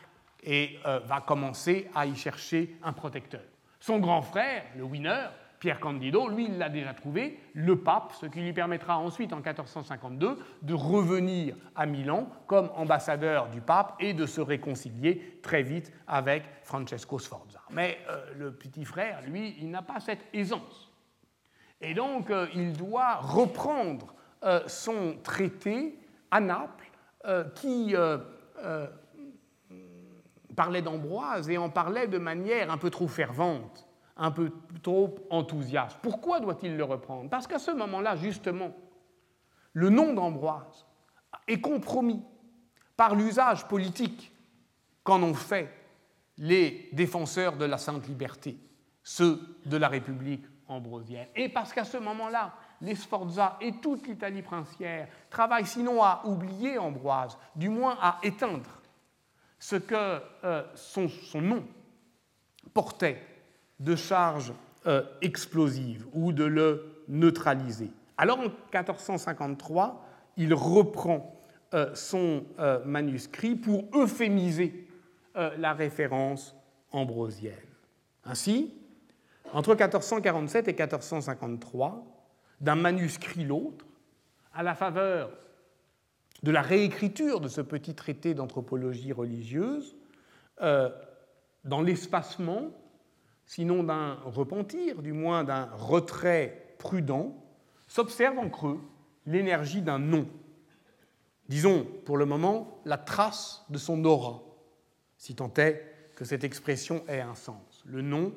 [0.48, 3.42] et euh, va commencer à y chercher un protecteur.
[3.80, 5.28] Son grand frère, le winner,
[5.60, 9.38] Pierre Candido, lui, il l'a déjà trouvé, le pape, ce qui lui permettra ensuite, en
[9.38, 15.92] 1452, de revenir à Milan comme ambassadeur du pape et de se réconcilier très vite
[16.08, 17.62] avec Francesco Sforza.
[17.72, 20.92] Mais euh, le petit frère, lui, il n'a pas cette aisance.
[21.82, 24.14] Et donc, euh, il doit reprendre
[24.68, 25.98] son traité
[26.30, 26.92] à Naples,
[27.56, 27.96] qui
[30.56, 36.00] parlait d'Ambroise et en parlait de manière un peu trop fervente, un peu trop enthousiaste.
[36.02, 37.30] Pourquoi doit-il le reprendre?
[37.30, 38.72] Parce qu'à ce moment-là, justement,
[39.74, 40.88] le nom d'Ambroise
[41.48, 42.24] est compromis
[42.96, 44.34] par l'usage politique
[45.04, 45.72] qu'en ont fait
[46.38, 48.58] les défenseurs de la sainte liberté,
[49.04, 51.28] ceux de la République ambrosienne.
[51.36, 56.78] Et parce qu'à ce moment-là, les Sforza et toute l'Italie princière travaillent sinon à oublier
[56.78, 58.82] Ambroise, du moins à éteindre
[59.60, 61.10] ce que euh, son,
[61.42, 61.64] nom
[62.74, 63.22] portait
[63.80, 64.54] de charge
[64.86, 67.92] euh, explosive ou de le neutraliser.
[68.18, 70.06] Alors en 1453,
[70.38, 71.34] il reprend
[71.74, 72.44] euh, son
[72.86, 74.88] manuscrit pour euphémiser
[75.58, 76.56] la référence
[76.92, 77.54] ambrosienne.
[78.26, 78.74] Ainsi,
[79.54, 82.17] entre 1447 et 1453,
[82.62, 83.86] d'un manuscrit l'autre,
[84.54, 85.32] à la faveur
[86.44, 89.96] de la réécriture de ce petit traité d'anthropologie religieuse,
[90.62, 90.90] euh,
[91.64, 92.72] dans l'espacement,
[93.46, 97.36] sinon d'un repentir, du moins d'un retrait prudent,
[97.88, 98.80] s'observe en creux
[99.26, 100.28] l'énergie d'un nom.
[101.50, 104.42] Disons, pour le moment, la trace de son aura,
[105.18, 108.34] si tant est que cette expression ait un sens, le nom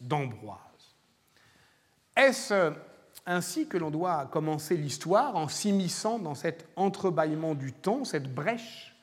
[0.00, 0.58] d'Ambroise.
[2.16, 2.72] Est-ce
[3.26, 8.96] ainsi que l'on doit commencer l'histoire en s'immisçant dans cet entrebâillement du temps, cette brèche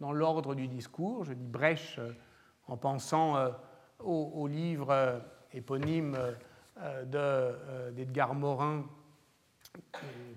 [0.00, 1.24] dans l'ordre du discours.
[1.24, 2.12] Je dis brèche euh,
[2.66, 3.50] en pensant euh,
[4.00, 5.18] au, livre euh,
[5.52, 6.16] éponyme
[7.06, 8.84] d'Edgar Morin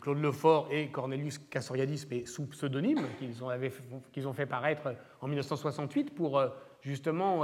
[0.01, 3.43] Claude Lefort et Cornelius Castoriadis, mais sous pseudonyme, qu'ils
[4.27, 6.41] ont, fait paraître en 1968 pour
[6.81, 7.43] justement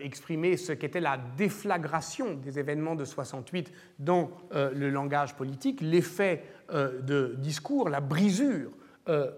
[0.00, 7.34] exprimer ce qu'était la déflagration des événements de 68 dans le langage politique, l'effet de
[7.38, 8.70] discours, la brisure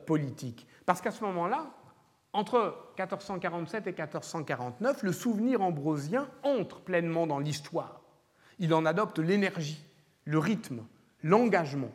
[0.07, 0.67] politique.
[0.87, 1.71] Parce qu'à ce moment-là,
[2.33, 8.01] entre 1447 et 1449, le souvenir ambrosien entre pleinement dans l'histoire.
[8.59, 9.85] Il en adopte l'énergie,
[10.25, 10.85] le rythme,
[11.23, 11.91] l'engagement.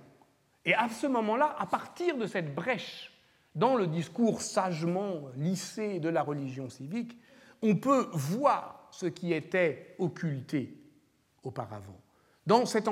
[0.65, 3.11] Et à ce moment-là, à partir de cette brèche
[3.53, 7.17] dans le discours sagement lissé de la religion civique,
[7.61, 10.77] on peut voir ce qui était occulté
[11.43, 11.99] auparavant.
[12.45, 12.87] Dans cet,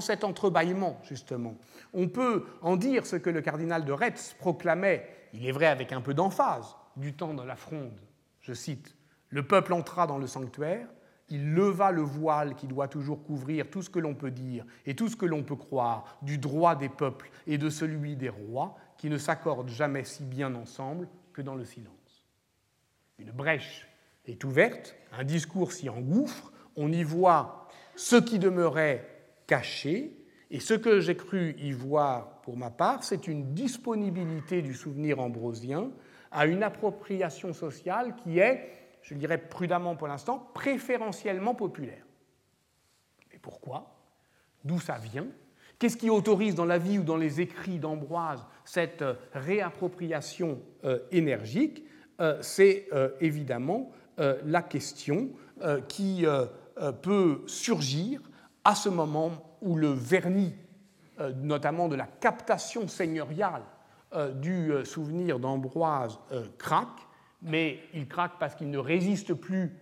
[0.00, 1.56] cet entrebâillement, justement,
[1.92, 5.92] on peut en dire ce que le cardinal de Retz proclamait, il est vrai avec
[5.92, 7.98] un peu d'emphase, du temps de la fronde.
[8.40, 8.96] Je cite
[9.28, 10.88] Le peuple entra dans le sanctuaire,
[11.28, 14.94] il leva le voile qui doit toujours couvrir tout ce que l'on peut dire et
[14.94, 18.76] tout ce que l'on peut croire du droit des peuples et de celui des rois,
[18.96, 21.95] qui ne s'accordent jamais si bien ensemble que dans le silence.
[23.18, 23.86] Une brèche
[24.26, 29.08] est ouverte, un discours s'y engouffre, on y voit ce qui demeurait
[29.46, 30.12] caché,
[30.50, 35.18] et ce que j'ai cru y voir pour ma part, c'est une disponibilité du souvenir
[35.18, 35.90] ambrosien
[36.30, 38.70] à une appropriation sociale qui est
[39.06, 42.04] je dirais prudemment pour l'instant, préférentiellement populaire.
[43.32, 43.94] Mais pourquoi?
[44.64, 45.28] D'où ça vient?
[45.78, 50.98] Qu'est-ce qui autorise dans la vie ou dans les écrits d'Ambroise cette euh, réappropriation euh,
[51.12, 51.85] énergique?
[52.40, 52.88] C'est
[53.20, 55.30] évidemment la question
[55.88, 56.24] qui
[57.02, 58.20] peut surgir
[58.64, 60.54] à ce moment où le vernis,
[61.36, 63.62] notamment de la captation seigneuriale
[64.36, 66.18] du souvenir d'Ambroise,
[66.58, 67.06] craque
[67.42, 69.72] mais il craque parce qu'il ne résiste plus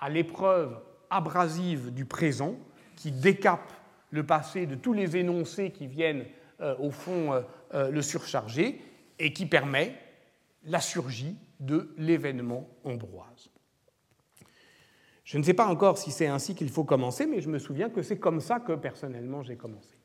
[0.00, 0.78] à l'épreuve
[1.10, 2.56] abrasive du présent,
[2.96, 3.72] qui décape
[4.10, 6.24] le passé de tous les énoncés qui viennent,
[6.60, 7.40] euh, au fond, euh,
[7.74, 8.80] euh, le surcharger,
[9.18, 9.94] et qui permet
[10.64, 13.50] la surgie de l'événement ambroise.
[15.24, 17.88] Je ne sais pas encore si c'est ainsi qu'il faut commencer, mais je me souviens
[17.88, 19.96] que c'est comme ça que personnellement j'ai commencé.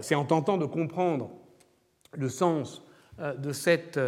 [0.00, 1.30] c'est en tentant de comprendre
[2.12, 2.82] le sens
[3.18, 3.98] de cette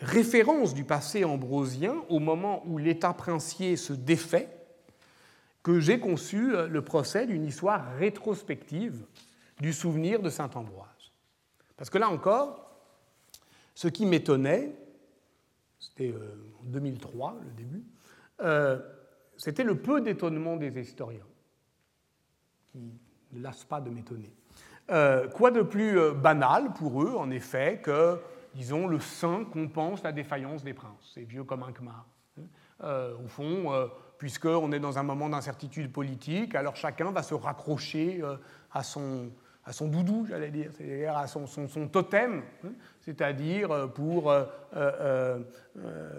[0.00, 4.48] référence du passé ambrosien au moment où l'État princier se défait
[5.66, 9.04] que j'ai conçu euh, le procès d'une histoire rétrospective
[9.60, 10.86] du souvenir de Saint Ambroise.
[11.76, 12.70] Parce que là encore,
[13.74, 14.76] ce qui m'étonnait,
[15.88, 17.84] c'était euh, en 2003 le début,
[18.40, 18.78] euh,
[19.36, 21.26] c'était le peu d'étonnement des historiens,
[22.66, 22.78] qui
[23.32, 24.32] ne lassent pas de m'étonner.
[25.34, 28.20] quoi de plus banal pour eux, en effet, que
[28.56, 31.12] disons, le saint compense la défaillance des princes.
[31.14, 32.06] C'est vieux comme un kmar.
[32.38, 32.42] Hein.
[32.82, 33.86] Euh, au fond, euh,
[34.18, 38.36] puisqu'on est dans un moment d'incertitude politique, alors chacun va se raccrocher euh,
[38.72, 39.30] à, son,
[39.66, 41.46] à son doudou, j'allais dire, c'est-à-dire à son,
[41.92, 42.68] totem, hein.
[43.00, 44.32] c'est-à-dire pour...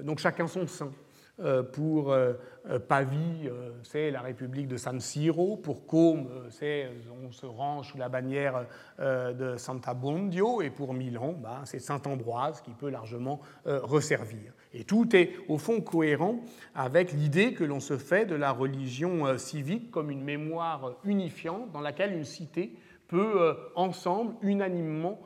[0.04, 0.92] donc chacun son saint.
[1.40, 2.34] Euh, pour euh,
[2.68, 3.48] euh, Pavie,
[3.84, 5.56] c'est la République de San Siro.
[5.58, 6.90] Pour Côme, c'est
[7.24, 8.66] on se range sous la bannière
[9.00, 10.62] de Santa Bondio.
[10.62, 14.54] Et pour Milan, bah, c'est Saint Ambroise qui peut largement resservir.
[14.74, 16.40] Et tout est au fond cohérent
[16.76, 21.82] avec l'idée que l'on se fait de la religion civique comme une mémoire unifiante dans
[21.82, 22.74] laquelle une cité
[23.08, 25.20] peut ensemble, unanimement,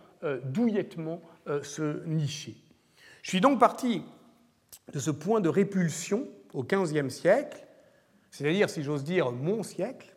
[0.44, 1.22] douillettement
[1.64, 2.56] se nicher.
[3.22, 4.04] Je suis donc parti
[4.94, 7.66] de ce point de répulsion au XVe siècle,
[8.30, 10.16] c'est-à-dire, si j'ose dire, mon siècle,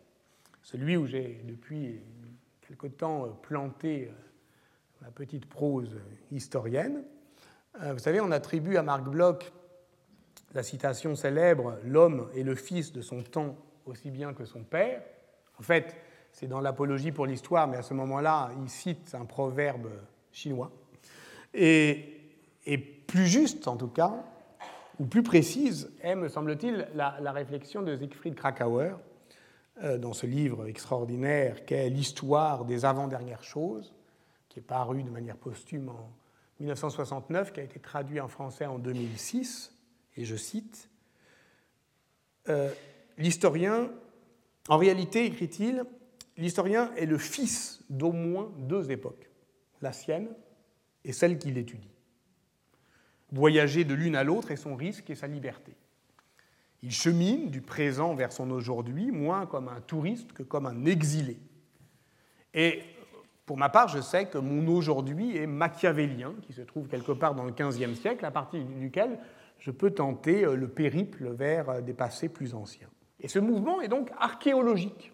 [0.61, 2.01] celui où j'ai depuis
[2.67, 4.11] quelque temps planté euh,
[5.01, 5.97] ma petite prose
[6.31, 7.03] historienne.
[7.81, 9.51] Euh, vous savez, on attribue à Marc Bloch
[10.53, 15.03] la citation célèbre L'homme est le fils de son temps aussi bien que son père.
[15.59, 15.95] En fait,
[16.35, 19.87] c'est dans l'Apologie pour l'histoire, mais à ce moment-là, il cite un proverbe
[20.33, 20.69] chinois.
[21.53, 22.11] Et,
[23.07, 24.13] plus juste, en tout cas,
[24.99, 28.95] ou plus précise est, me semble-t-il, la, réflexion de Siegfried Krakauer
[29.81, 33.93] euh, dans ce livre extraordinaire qu'est L'histoire des avant-dernières choses,
[34.49, 36.11] qui est paru de manière posthume en
[36.59, 39.73] 1969, qui a été traduit en français en 2006,
[40.17, 40.89] et je cite,
[42.49, 42.69] euh,
[43.17, 43.89] L'historien,
[44.67, 45.85] en réalité, écrit-il,
[46.37, 49.29] l'historien est le fils d'au moins deux époques,
[49.81, 50.29] la sienne
[51.03, 51.95] et celle qu'il étudie
[53.31, 55.73] voyager de l'une à l'autre est son risque et sa liberté.
[56.81, 61.39] Il chemine du présent vers son aujourd'hui, moins comme un touriste que comme un exilé.
[62.53, 62.81] Et
[63.45, 67.35] pour ma part, je sais que mon aujourd'hui est machiavélien, qui se trouve quelque part
[67.35, 69.19] dans le XVe siècle, à partir duquel
[69.59, 72.89] je peux tenter euh, le périple vers euh, des passés plus anciens.
[73.19, 75.11] Et ce mouvement est donc archéologique,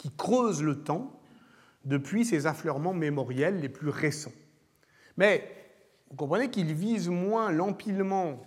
[0.00, 1.12] qui creuse le temps
[1.84, 4.32] depuis ses affleurements mémoriels les plus récents.
[5.18, 5.46] Mais
[6.08, 8.42] vous comprenez qu'il vise moins l'empilement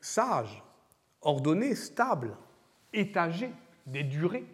[0.00, 0.60] sage,
[1.22, 2.36] ordonné, stable,
[2.92, 3.52] étagé
[3.86, 4.44] des durées,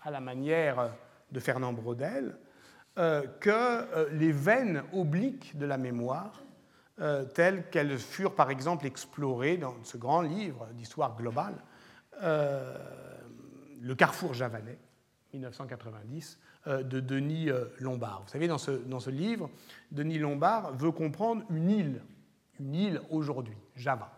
[0.00, 0.92] à la manière
[1.30, 2.36] de Fernand Braudel,
[2.98, 6.42] euh, que euh, les veines obliques de la mémoire,
[7.00, 11.54] euh, telles qu'elles furent par exemple explorées dans ce grand livre d'histoire globale,
[12.20, 14.78] Le Carrefour javanais,
[15.32, 18.22] 1990, de Denis Lombard.
[18.22, 19.50] Vous savez, dans ce, dans ce livre,
[19.90, 22.02] Denis Lombard veut comprendre une île,
[22.60, 24.12] une île aujourd'hui, Java.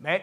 [0.00, 0.22] Mais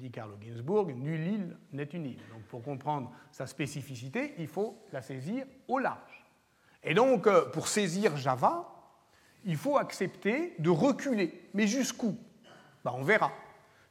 [0.00, 2.22] dit Carlo Ginzburg, nulle île n'est une île.
[2.32, 6.24] Donc pour comprendre sa spécificité, il faut la saisir au large.
[6.82, 8.66] Et donc euh, pour saisir Java,
[9.44, 11.48] il faut accepter de reculer.
[11.54, 12.18] Mais jusqu'où?
[12.84, 13.30] Ben, On verra.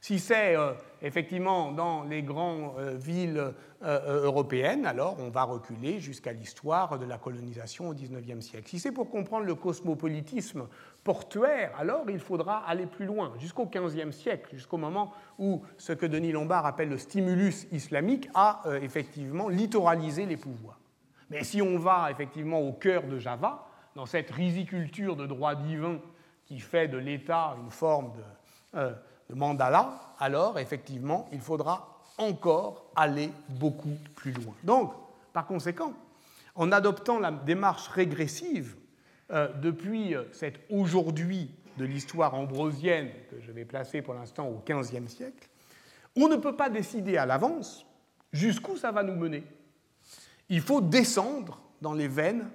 [0.00, 0.72] Si c'est euh,
[1.02, 7.16] effectivement dans les grandes euh, villes européennes, alors on va reculer jusqu'à l'histoire de la
[7.16, 8.68] colonisation au XIXe siècle.
[8.68, 10.66] Si c'est pour comprendre le cosmopolitisme
[11.02, 16.04] portuaire, alors il faudra aller plus loin, jusqu'au XVe siècle, jusqu'au moment où ce que
[16.04, 20.78] Denis Lombard appelle le stimulus islamique a euh, effectivement littoralisé les pouvoirs.
[21.30, 25.98] Mais si on va effectivement au cœur de Java, dans cette riziculture de droit divin
[26.44, 28.92] qui fait de l'État une forme de, euh,
[29.30, 34.54] de mandala, alors effectivement il faudra encore aller beaucoup plus loin.
[34.62, 34.92] Donc,
[35.32, 35.94] par conséquent,
[36.54, 38.76] en adoptant la démarche régressive
[39.30, 44.62] euh, depuis euh, cet aujourd'hui de l'histoire ambrosienne que je vais placer pour l'instant au
[44.66, 45.48] XVe siècle,
[46.16, 47.86] on ne peut pas décider à l'avance
[48.32, 49.44] jusqu'où ça va nous mener.
[50.48, 52.50] Il faut descendre dans les veines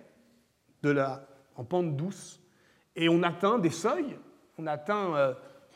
[0.83, 2.39] de la, en pente douce
[2.95, 4.17] et on atteint des seuils,
[4.57, 5.15] on atteint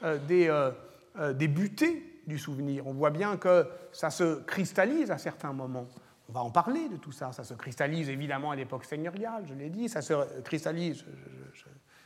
[0.03, 0.49] euh, des,
[1.34, 2.88] des butées du souvenir.
[2.88, 5.88] On voit bien que ça se cristallise à certains moments.
[6.30, 7.32] On va en parler de tout ça.
[7.32, 9.89] Ça se cristallise évidemment à l'époque seigneuriale, je l'ai dit.
[9.89, 11.03] Ça se cristallise,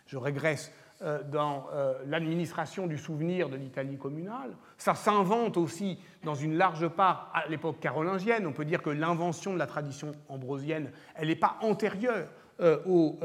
[0.07, 4.55] je, régresse, euh, dans euh, l'administration du souvenir de l'Italie communale.
[4.77, 8.47] Ça s'invente aussi dans une large part à l'époque carolingienne.
[8.47, 12.29] On peut dire que l'invention de la tradition ambrosienne, elle n'est pas antérieure
[12.61, 13.19] euh, au,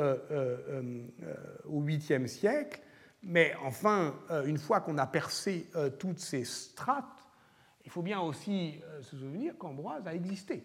[1.70, 2.81] au 8e siècle.
[3.22, 4.14] Mais enfin,
[4.46, 7.28] une fois qu'on a percé toutes ces strates,
[7.84, 10.62] il faut bien aussi se souvenir qu'Ambroise a existé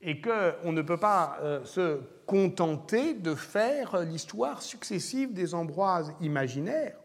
[0.00, 6.96] et qu'on ne peut pas euh, se contenter de faire l'histoire successive des Ambroises imaginaires,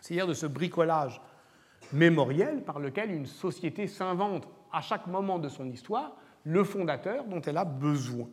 [0.00, 1.20] c'est-à-dire de ce bricolage
[1.92, 7.40] mémoriel par lequel une société s'invente à chaque moment de son histoire le fondateur dont
[7.42, 8.28] elle a besoin.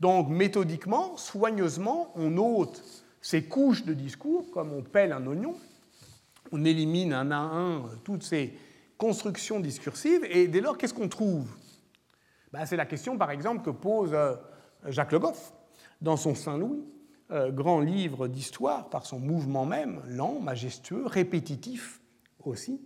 [0.00, 5.54] Donc méthodiquement, soigneusement, on ôte ces couches de discours comme on pèle un oignon,
[6.52, 8.54] on élimine un à un toutes ces
[8.96, 11.48] constructions discursives, et dès lors, qu'est-ce qu'on trouve?
[12.52, 14.34] Bah, c'est la question, par exemple, que pose euh,
[14.86, 15.52] Jacques Le Goff
[16.00, 16.84] dans son Saint-Louis,
[17.30, 22.00] euh, grand livre d'histoire par son mouvement même, lent, majestueux, répétitif
[22.44, 22.80] aussi,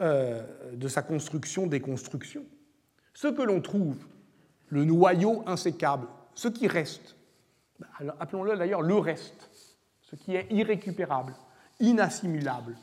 [0.00, 0.42] euh,
[0.74, 2.44] de sa construction-déconstruction.
[3.14, 3.96] Ce que l'on trouve,
[4.68, 7.16] le noyau insécable, ce qui reste,
[7.78, 7.86] bah,
[8.18, 9.50] appelons-le d'ailleurs le reste,
[10.06, 11.34] ce qui est irrécupérable,
[11.80, 12.76] inassimilable.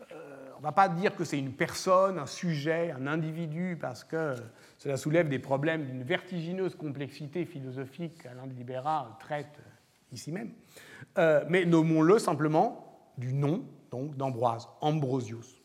[0.00, 4.34] on ne va pas dire que c'est une personne, un sujet, un individu, parce que
[4.78, 9.60] cela soulève des problèmes d'une vertigineuse complexité philosophique qu'Alain de Libera traite
[10.12, 10.52] ici même.
[11.18, 15.60] Euh, mais nommons-le simplement du nom d'Ambroise, Ambrosius,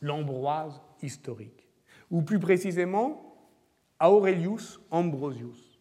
[0.00, 1.66] l'Ambroise historique.
[2.10, 3.36] Ou plus précisément,
[4.00, 5.80] Aurelius Ambrosius,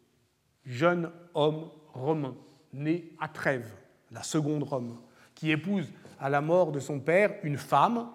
[0.65, 2.35] jeune homme romain,
[2.73, 3.71] né à Trèves,
[4.11, 4.97] la seconde Rome,
[5.35, 5.87] qui épouse
[6.19, 8.07] à la mort de son père une femme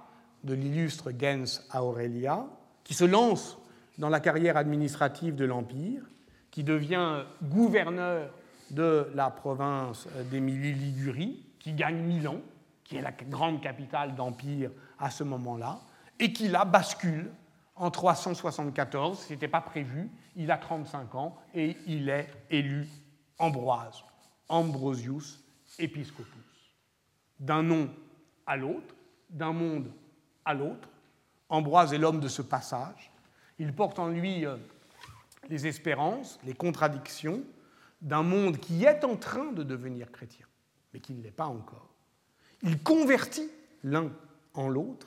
[0.45, 2.47] de l'illustre gens Aurelia,
[2.85, 3.59] qui se lance
[3.99, 6.03] dans la carrière administrative de l'Empire,
[6.51, 8.31] qui devient gouverneur
[8.71, 12.37] de la province d'Émilie-Ligurie, qui gagne Milan,
[12.85, 15.79] qui est la grande capitale d'Empire à ce moment-là,
[16.19, 17.31] et qui la bascule
[17.77, 22.87] en 374, ce n'était pas prévu, il a 35 ans et il est élu
[23.39, 24.05] Ambroise,
[24.49, 25.42] Ambrosius
[25.79, 26.77] Episcopus.
[27.39, 27.91] D'un nom
[28.47, 28.95] à l'autre,
[29.31, 29.91] d'un monde
[30.45, 30.89] à l'autre,
[31.49, 33.13] Ambroise est l'homme de ce passage,
[33.59, 34.57] il porte en lui euh,
[35.51, 37.43] les espérances, les contradictions
[38.01, 40.47] d'un monde qui est en train de devenir chrétien,
[40.93, 41.91] mais qui ne l'est pas encore.
[42.63, 43.51] Il convertit
[43.85, 44.11] l'un
[44.55, 45.07] en l'autre.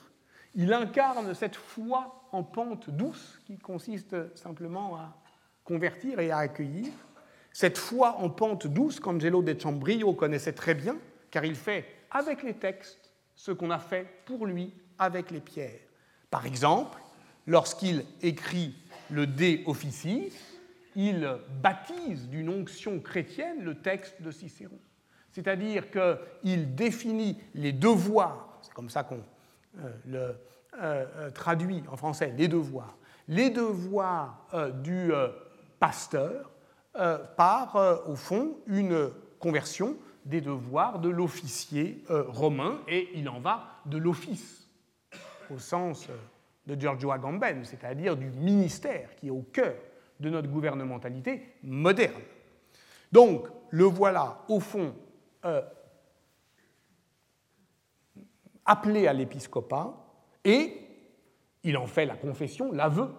[0.54, 5.18] Il incarne cette foi en pente douce qui consiste simplement à
[5.64, 6.92] convertir et à accueillir.
[7.56, 10.98] Cette foi en pente douce qu'Angelo de Chambrillo connaissait très bien,
[11.32, 15.80] car il fait avec les textes ce qu'on a fait pour lui avec les pierres.
[16.30, 17.00] Par exemple,
[17.48, 18.76] lorsqu'il écrit
[19.10, 20.34] le De Officis,
[20.98, 24.80] il baptise d'une onction chrétienne le texte de Cicéron.
[25.32, 29.24] C'est-à-dire qu'il définit les devoirs, c'est comme ça qu'on
[29.80, 30.36] euh, le euh,
[31.16, 32.98] euh, traduit en français, les devoirs,
[33.30, 34.46] les devoirs
[34.84, 35.14] du
[35.80, 36.52] pasteur
[37.38, 43.98] par, au fond, une conversion des devoirs de l'officier romain, et il en va de
[43.98, 44.68] l'office,
[45.54, 46.08] au sens
[46.66, 49.76] de Giorgio Agamben, c'est-à-dire du ministère qui est au cœur
[50.20, 52.22] de notre gouvernementalité moderne.
[53.12, 54.96] Donc, le voilà, au fond,
[55.46, 55.62] euh,
[58.66, 59.94] appelé à l'épiscopat,
[60.44, 60.82] et
[61.64, 63.10] il en fait la confession, l'aveu,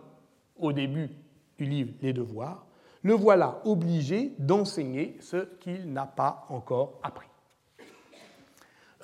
[0.57, 1.11] au début
[1.59, 2.67] du livre Les Devoirs,
[3.07, 7.29] le voilà obligé d'enseigner ce qu'il n'a pas encore appris.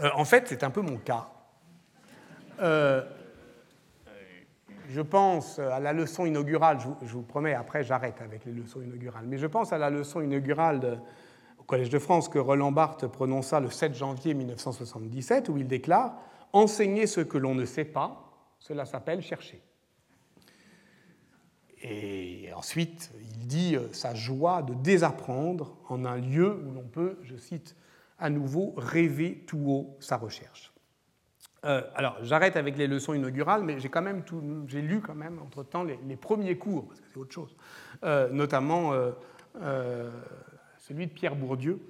[0.00, 1.28] Euh, en fait, c'est un peu mon cas.
[2.60, 3.04] Euh,
[4.88, 9.24] je pense à la leçon inaugurale, je vous, promets, après j'arrête avec les leçons inaugurales,
[9.28, 11.00] mais je pense à la leçon inaugurale
[11.58, 16.16] au Collège de France que Roland Barthes prononça le 7 janvier 1977, où il déclare
[16.52, 18.24] Enseigner ce que l'on ne sait pas,
[18.58, 19.62] cela s'appelle chercher.
[21.82, 27.18] Et ensuite, il dit euh, sa joie de désapprendre en un lieu où l'on peut,
[27.22, 27.76] je cite
[28.18, 30.72] à nouveau, rêver tout haut sa recherche.
[31.64, 34.22] Euh, alors, j'arrête avec les leçons inaugurales, mais j'ai quand même
[34.68, 37.56] j'ai lu quand même entre-temps les, premiers cours, parce que c'est autre chose,
[38.04, 38.92] euh, notamment
[40.78, 41.80] celui de Pierre Bourdieu,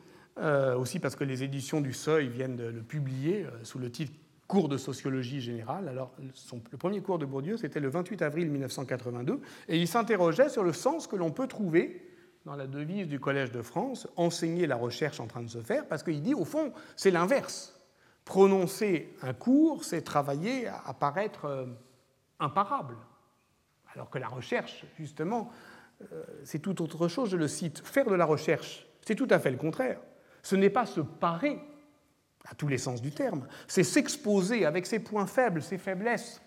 [0.77, 4.13] aussi parce que les éditions du Seuil viennent de le publier sous le titre
[4.53, 5.89] Cours de sociologie générale.
[5.89, 10.63] Alors, le premier cours de Bourdieu, c'était le 28 avril 1982, et il s'interrogeait sur
[10.63, 12.07] le sens que l'on peut trouver
[12.45, 15.89] dans la devise du Collège de France, enseigner la recherche en train de se faire,
[15.89, 17.81] parce qu'il dit, au fond, c'est l'inverse
[18.27, 21.65] Prononcer un cours, c'est travailler à paraître euh,
[22.39, 22.99] imparable.
[23.95, 25.51] Alors que la recherche, justement,
[26.13, 27.31] euh, c'est tout autre chose.
[27.31, 27.81] Je le cite.
[27.87, 29.99] Faire de la recherche, c'est tout à fait le contraire.
[30.43, 31.59] Ce n'est pas se parer,
[32.45, 36.41] à tous les sens du terme, c'est s'exposer avec ses points faibles, ses faiblesses,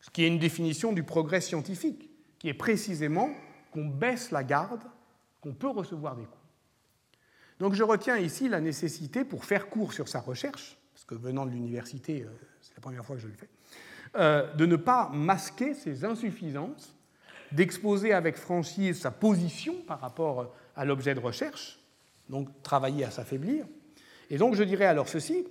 [0.00, 3.30] ce qui est une définition du progrès scientifique, qui est précisément
[3.72, 4.82] qu'on baisse la garde,
[5.40, 6.36] qu'on peut recevoir des coups.
[7.58, 11.46] Donc je retiens ici la nécessité, pour faire court sur sa recherche, parce que venant
[11.46, 12.28] de l'université, euh,
[12.60, 13.48] c'est la première fois que je le fais,
[14.16, 16.96] euh, de ne pas masquer ses insuffisances,
[17.52, 21.78] d'exposer avec franchise sa position par rapport à l'objet de recherche,
[22.28, 23.66] donc travailler à s'affaiblir.
[24.32, 25.46] Et donc je dirais alors ceci,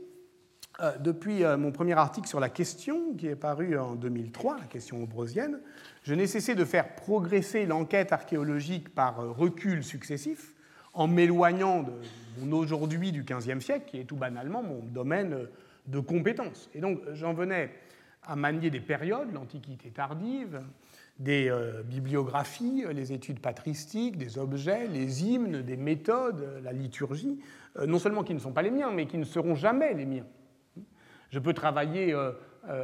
[0.79, 5.03] euh, depuis mon premier article sur la question, qui est paru en 2003, la question
[5.03, 5.59] aubrosienne,
[6.01, 10.55] je n'ai cessé de faire progresser l'enquête archéologique par recul successif,
[10.93, 11.91] en m'éloignant de
[12.39, 15.47] mon aujourd'hui du XVe siècle, qui est tout banalement mon domaine
[15.85, 16.67] de compétences.
[16.73, 17.69] Et donc j'en venais
[18.23, 20.59] à manier des périodes, l'Antiquité tardive,
[21.19, 27.60] des euh, bibliographies, les études patristiques, des objets, les hymnes, des méthodes, la liturgie, euh,
[27.87, 30.25] non seulement qui ne sont pas les miens, mais qui ne seront jamais les miens.
[31.29, 32.33] Je peux travailler euh,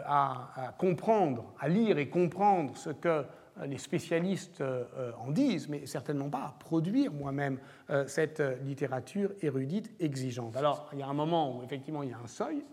[0.06, 3.26] à, comprendre, à lire et comprendre ce que
[3.66, 7.60] les spécialistes euh, en disent, mais certainement pas à produire moi-même
[7.90, 10.56] euh, cette littérature érudite exigeante.
[10.56, 12.64] Alors, il y a un moment où effectivement il y a un seuil,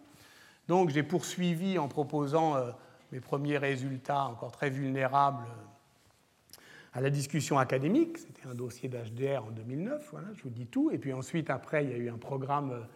[0.69, 2.71] donc j'ai poursuivi en proposant euh,
[3.13, 5.45] mes premiers résultats encore très vulnérables
[6.95, 8.17] à la discussion académique.
[8.19, 10.91] C'était un dossier d'HDR en 2009, voilà, je vous dis tout.
[10.91, 12.87] Et puis ensuite, après, il y a eu un programme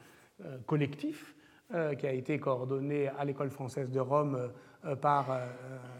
[0.67, 1.35] collectif
[1.99, 4.51] qui a été coordonné à l'École française de Rome
[4.85, 5.45] euh, par euh,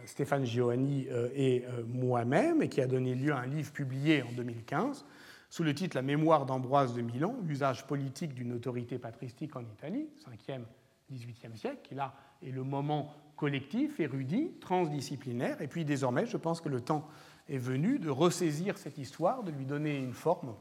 [0.05, 4.31] Stéphane Giovanni euh, et moi-même, et qui a donné lieu à un livre publié en
[4.31, 5.03] 2015
[5.49, 10.07] sous le titre La mémoire d'Ambroise de Milan, l'usage politique d'une autorité patristique en Italie,
[10.25, 10.61] 5e,
[11.11, 15.61] 18e siècle, qui là est le moment collectif, érudit, transdisciplinaire.
[15.61, 17.05] Et puis désormais, je pense que le temps
[17.49, 20.55] est venu de ressaisir cette histoire, de lui donner une forme.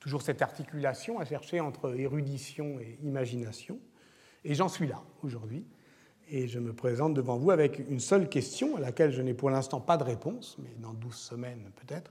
[0.00, 3.78] Toujours cette articulation à chercher entre érudition et imagination.
[4.44, 5.64] Et j'en suis là aujourd'hui
[6.28, 9.50] et je me présente devant vous avec une seule question à laquelle je n'ai pour
[9.50, 12.10] l'instant pas de réponse, mais dans 12 semaines peut-être.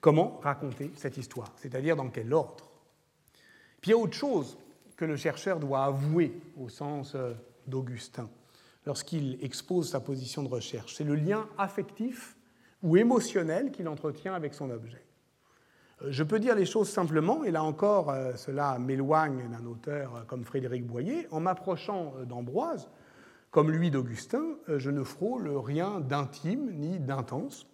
[0.00, 1.52] Comment raconter cette histoire?
[1.56, 2.70] C'est-à-dire dans quel ordre?
[3.80, 4.56] Puis il y a autre chose
[4.96, 7.34] que le chercheur doit avouer au sens euh,
[7.66, 8.28] d'Augustin
[8.86, 10.94] lorsqu'il expose sa position de recherche.
[10.94, 12.37] C'est le lien affectif
[12.82, 15.04] ou émotionnel qu'il entretient avec son objet.
[16.02, 20.24] Euh, je peux dire les choses simplement, et là encore, euh, cela m'éloigne d'un auteur
[20.26, 22.88] comme Frédéric Boyer, en m'approchant d'Ambroise,
[23.50, 27.66] comme lui d'Augustin, euh, je ne frôle rien d'intime ni d'intense,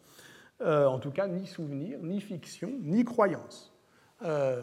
[0.61, 3.73] euh, en tout cas ni souvenir, ni fiction, ni croyance.
[4.23, 4.63] Euh,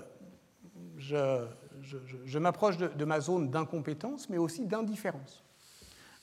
[0.98, 5.44] je, m'approche de, ma zone d'incompétence, mais aussi d'indifférence.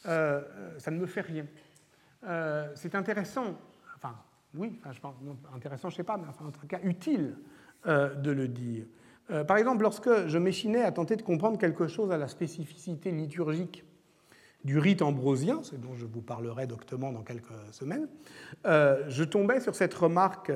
[0.05, 1.47] ça ne me fait rien.
[2.75, 3.59] c'est intéressant,
[4.57, 4.81] oui,
[5.55, 7.37] intéressant, je ne sais pas, mais en tout cas utile
[7.87, 8.87] euh, de le dire.
[9.31, 13.11] Euh, par exemple, lorsque je m'échinais à tenter de comprendre quelque chose à la spécificité
[13.11, 13.85] liturgique
[14.65, 18.09] du rite ambrosien, ce dont je vous parlerai doctement dans quelques semaines,
[18.67, 20.51] euh, je tombais sur cette remarque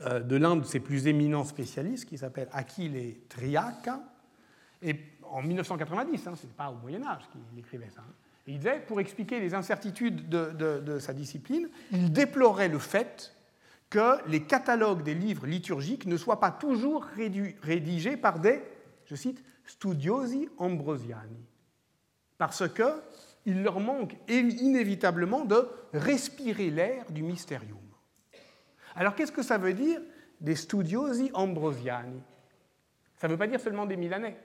[0.00, 4.00] de l'un de ses plus éminents spécialistes qui s'appelle Achille Triaca,
[4.80, 8.02] et en 1990, hein, ce n'est pas au Moyen Âge qu'il écrivait ça.
[8.02, 8.12] Hein.
[8.48, 13.34] Il disait, pour expliquer les incertitudes de, sa discipline, il déplorait le fait
[13.90, 17.06] que les catalogues des livres liturgiques ne soient pas toujours
[17.62, 18.62] rédigés par des,
[19.04, 21.44] je cite, studiosi ambrosiani,
[22.38, 27.76] parce qu'il leur manque inévitablement de respirer l'air du mysterium.
[28.94, 30.00] Alors qu'est-ce que ça veut dire
[30.40, 32.22] des studiosi ambrosiani?
[33.16, 34.38] Ça ne veut pas dire seulement des Milanais.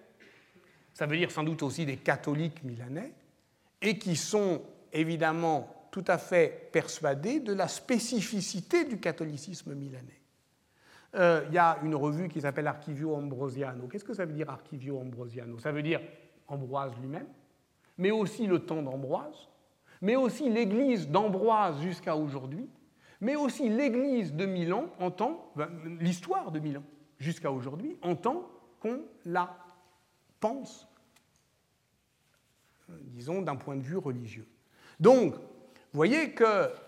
[0.94, 3.14] Ça veut dire sans doute aussi des catholiques milanais,
[3.84, 4.62] et qui sont
[4.92, 10.22] évidemment tout à fait persuadés de la spécificité du catholicisme milanais.
[11.16, 13.88] Euh, il y a une revue qui s'appelle Archivio Ambrosiano.
[13.88, 15.60] Qu'est-ce que ça veut dire Archivio Ambrosiano?
[15.60, 16.02] Ça veut dire
[16.48, 17.28] Ambroise lui-même,
[17.98, 19.48] mais aussi le temps d'Ambroise,
[20.02, 22.68] mais aussi l'église d'Ambroise jusqu'à aujourd'hui,
[23.22, 25.54] mais aussi l'église de Milan en tant,
[26.00, 26.84] l'histoire de Milan
[27.20, 28.50] jusqu'à aujourd'hui, en tant
[28.82, 29.56] qu'on la
[30.40, 30.88] pense,
[33.02, 34.48] disons, d'un point de vue religieux.
[35.00, 35.36] Donc,
[35.94, 36.44] vous voyez que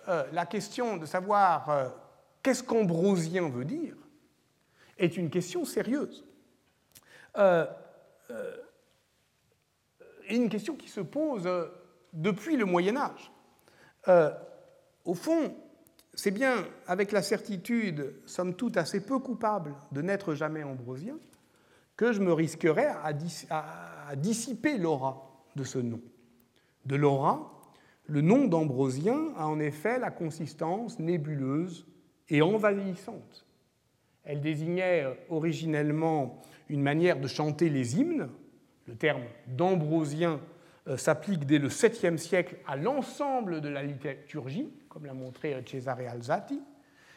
[0.07, 1.89] euh, la question de savoir euh,
[2.41, 3.95] qu'est-ce qu'ambrosien veut dire
[4.97, 6.25] est une question sérieuse.
[7.37, 7.65] Euh,
[10.27, 11.47] et une question qui se pose
[12.13, 13.31] depuis le Moyen Âge.
[15.03, 15.55] au fond,
[16.15, 21.17] c'est bien avec la certitude, somme toute assez peu coupable, de n'être jamais ambrosien,
[21.95, 26.01] que je me risquerais à, dissiper l'aura de ce nom.
[26.85, 27.61] De l'aura,
[28.07, 31.87] le nom d'Ambrosien a en effet la consistance nébuleuse
[32.29, 33.45] et envahissante.
[34.23, 38.29] Elle désignait originellement une manière de chanter les hymnes.
[38.87, 40.39] Le terme d'Ambrosien
[40.87, 46.01] euh, s'applique dès le 7e siècle à l'ensemble de la liturgie, comme l'a montré Cesare
[46.09, 46.61] Alzati.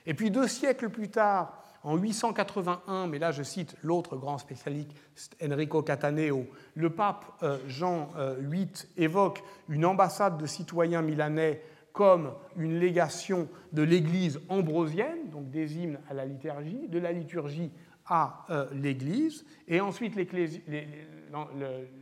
[0.06, 4.92] Et puis deux siècles plus tard, en 881, mais là je cite l'autre grand spécialiste,
[5.42, 11.62] Enrico Cataneo, le pape euh, Jean VIII euh, évoque une ambassade de citoyens milanais
[11.94, 17.70] comme une légation de l'Église ambrosienne, donc des hymnes à la liturgie, de la liturgie
[18.04, 20.14] à euh, l'Église, et ensuite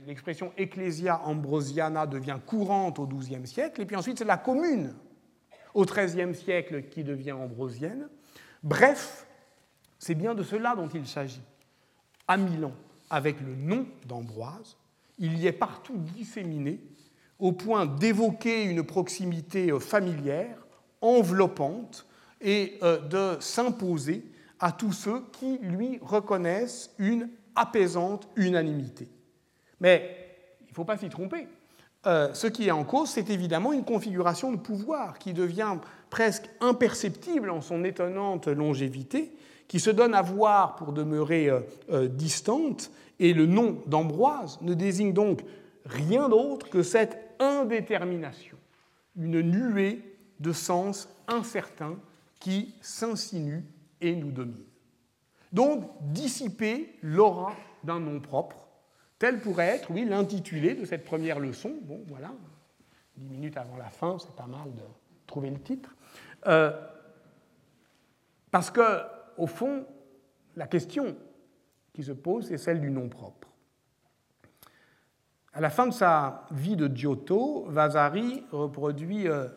[0.07, 4.95] l'expression ecclesia ambrosiana devient courante au XIIe siècle, et puis ensuite c'est la commune
[5.74, 8.09] au XIIIe siècle qui devient ambrosienne.
[8.64, 9.26] Bref,
[9.99, 11.43] c'est bien de cela dont il s'agit.
[12.29, 12.73] À Milan,
[13.11, 14.77] avec le nom d'Ambroise,
[15.19, 16.81] il y est partout disséminé
[17.39, 20.57] au point d'évoquer une proximité euh, familière,
[21.01, 22.07] enveloppante,
[22.41, 24.25] et euh, de s'imposer
[24.61, 29.09] à tous ceux qui lui reconnaissent une apaisante unanimité.
[29.81, 31.49] Mais il ne faut pas s'y tromper.
[32.07, 35.77] Euh, ce qui est en cause, c'est évidemment une configuration de pouvoir qui devient
[36.09, 39.35] presque imperceptible en son étonnante longévité
[39.69, 41.61] qui se donne à voir pour demeurer euh,
[41.91, 45.43] euh, distante, et le nom d'Ambroise ne désigne donc
[45.85, 48.57] rien d'autre que cette indétermination,
[49.17, 51.97] une nuée de sens incertain
[52.41, 53.64] qui s'insinue
[54.01, 54.64] et nous domine.
[55.53, 58.67] Donc, dissiper l'aura d'un nom propre,
[59.19, 61.73] tel pourrait être, oui, l'intitulé de cette première leçon.
[61.83, 62.33] Bon, voilà,
[63.17, 64.83] dix minutes avant la fin, c'est pas mal de
[65.27, 65.95] trouver le titre.
[66.47, 66.71] Euh,
[68.51, 68.83] parce que
[69.39, 69.87] au fond,
[70.57, 71.16] la question
[71.93, 73.49] qui se pose, c'est celle du nom propre.
[75.53, 79.49] À la fin de sa vie de Giotto, Vasari reproduit euh,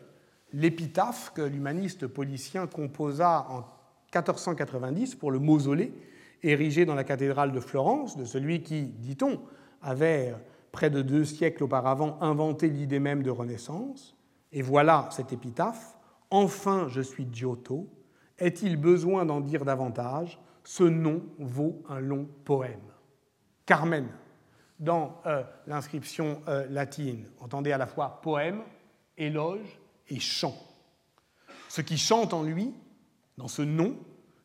[0.52, 3.58] l'épitaphe que l'humaniste policien composa en
[4.14, 5.92] 1490 pour le mausolée
[6.42, 9.40] érigé dans la cathédrale de Florence, de celui qui, dit-on,
[9.82, 10.34] avait
[10.72, 14.16] près de deux siècles auparavant inventé l'idée même de Renaissance.
[14.52, 15.96] Et voilà cette épitaphe
[16.30, 17.88] Enfin je suis Giotto,
[18.40, 20.38] est-il besoin d'en dire davantage?
[20.64, 22.80] Ce nom vaut un long poème.
[23.66, 24.08] Carmen,
[24.78, 28.62] dans euh, l'inscription euh, latine, entendez à la fois poème,
[29.16, 29.78] éloge
[30.08, 30.56] et chant.
[31.68, 32.74] Ce qui chante en lui,
[33.36, 33.96] dans ce nom,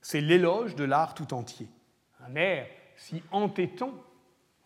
[0.02, 1.68] c'est l'éloge de l'art tout entier.
[2.20, 2.68] Un air
[2.98, 3.94] si entêtant,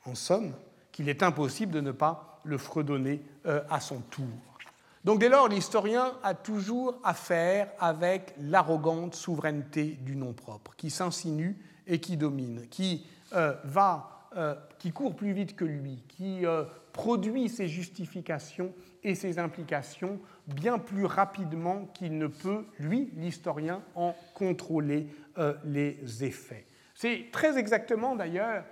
[0.06, 0.54] en somme,
[0.92, 4.49] qu'il est impossible de ne pas le fredonner euh, à son tour.
[5.06, 11.58] Donc dès lors, l'historien a toujours affaire avec l'arrogante souveraineté du nom propre, qui s'insinue
[11.88, 16.66] et qui domine, qui euh, va euh, qui court plus vite que lui, qui euh,
[16.92, 18.74] produit ses justifications
[19.04, 25.08] et ses implications bien plus rapidement qu'il ne peut, lui, l'historien, en contrôler
[25.64, 26.66] les effets.
[26.94, 28.66] C'est très exactement d'ailleurs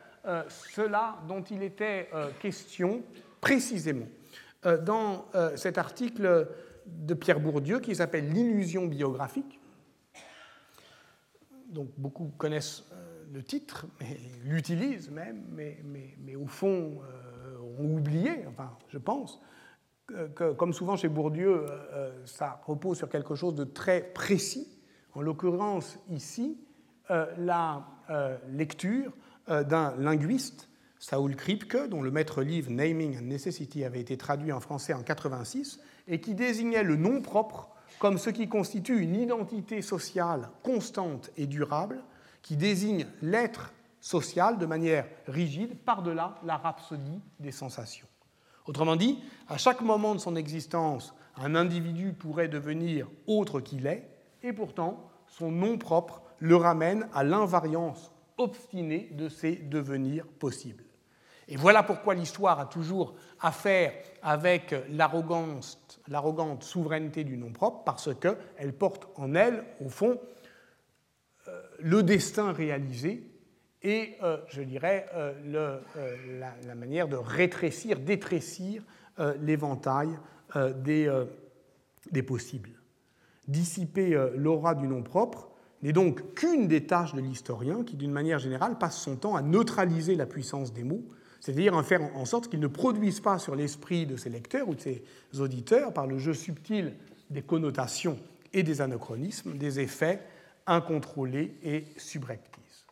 [0.49, 2.09] cela dont il était
[2.41, 3.03] question
[3.39, 4.07] précisément
[4.63, 6.47] dans cet article
[6.85, 9.59] de Pierre Bourdieu qui s'appelle L'illusion biographique.
[11.69, 12.83] Donc beaucoup connaissent
[13.33, 19.41] le titre, mais l'utilise même, mais, au fond euh, ont oublié, enfin je pense,
[20.07, 24.79] que, comme souvent chez Bourdieu, euh, euh, ça repose sur quelque chose de très précis.
[25.13, 26.59] En l'occurrence ici,
[27.09, 27.87] la
[28.49, 29.13] lecture
[29.47, 34.59] d'un linguiste, Saul Kripke, dont le maître livre Naming and Necessity avait été traduit en
[34.59, 37.69] français en 86, et qui désignait le nom propre
[37.99, 42.03] comme ce qui constitue une identité sociale constante et durable
[42.41, 48.07] qui désigne l'être social de manière rigide par-delà la rhapsodie des sensations.
[48.67, 54.09] Autrement dit, à chaque moment de son existence, un individu pourrait devenir autre qu'il est,
[54.43, 60.83] et pourtant son nom propre le ramène à l'invariance obstinée de ses devenirs possibles.
[61.47, 68.73] Et voilà pourquoi l'histoire a toujours affaire avec l'arrogante souveraineté du nom propre, parce qu'elle
[68.73, 70.19] porte en elle, au fond,
[71.79, 73.23] le destin réalisé
[73.83, 75.33] et, euh, je dirais, euh,
[75.95, 76.15] euh,
[76.65, 78.83] la, manière de rétrécir, d'étrécir
[79.41, 80.09] l'éventail
[80.83, 81.11] des,
[82.11, 82.69] des, possibles.
[83.47, 85.49] Dissiper l'aura du nom propre
[85.81, 89.41] n'est donc qu'une des tâches de l'historien qui, d'une manière générale, passe son temps à
[89.41, 91.03] neutraliser la puissance des mots,
[91.39, 94.75] c'est-à-dire en faire en sorte qu'ils ne produisent pas sur l'esprit de ses lecteurs ou
[94.75, 95.03] de ses
[95.39, 96.93] auditeurs, par le jeu subtil
[97.29, 98.17] des connotations
[98.53, 100.21] et des anachronismes, des effets
[100.65, 102.85] incontrôlée et subreptice.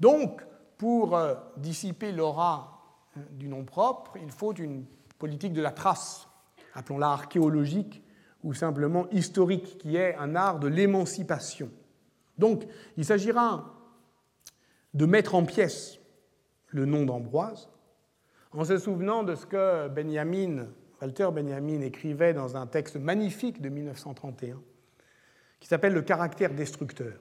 [0.00, 0.42] Donc,
[0.78, 2.82] pour euh, dissiper l'aura
[3.16, 4.84] hein, du nom propre, il faut une
[5.18, 6.28] politique de la trace,
[6.74, 8.02] appelons-la archéologique
[8.44, 11.70] ou simplement historique, qui est un art de l'émancipation.
[12.38, 12.66] Donc,
[12.96, 13.74] il s'agira
[14.92, 15.98] de mettre en pièces
[16.76, 17.70] le nom d'Ambroise,
[18.52, 20.66] en se souvenant de ce que Benjamin,
[21.00, 24.60] Walter Benjamin écrivait dans un texte magnifique de 1931
[25.58, 27.14] qui s'appelle le caractère destructeur.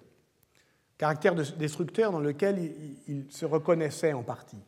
[0.97, 2.73] Caractère destructeur dans lequel
[3.07, 4.59] il, se reconnaissait en partie,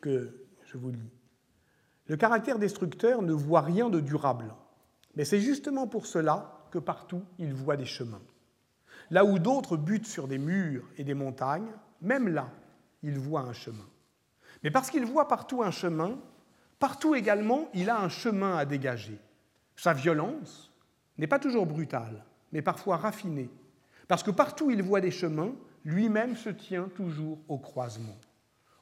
[0.00, 1.12] que je vous lis.
[2.06, 4.52] Le caractère destructeur ne voit rien de durable,
[5.14, 8.22] mais c'est justement pour cela que partout il voit des chemins.
[9.10, 12.50] Là où d'autres butent sur des murs et des montagnes, même là,
[13.02, 13.86] il voit un chemin.
[14.62, 16.18] Mais parce qu'il voit partout un chemin,
[16.78, 19.18] partout également, il a un chemin à dégager.
[19.76, 20.72] Sa violence
[21.16, 23.50] n'est pas toujours brutale, mais parfois raffiné,
[24.08, 25.52] parce que partout il voit des chemins,
[25.84, 28.18] lui-même se tient toujours au croisement.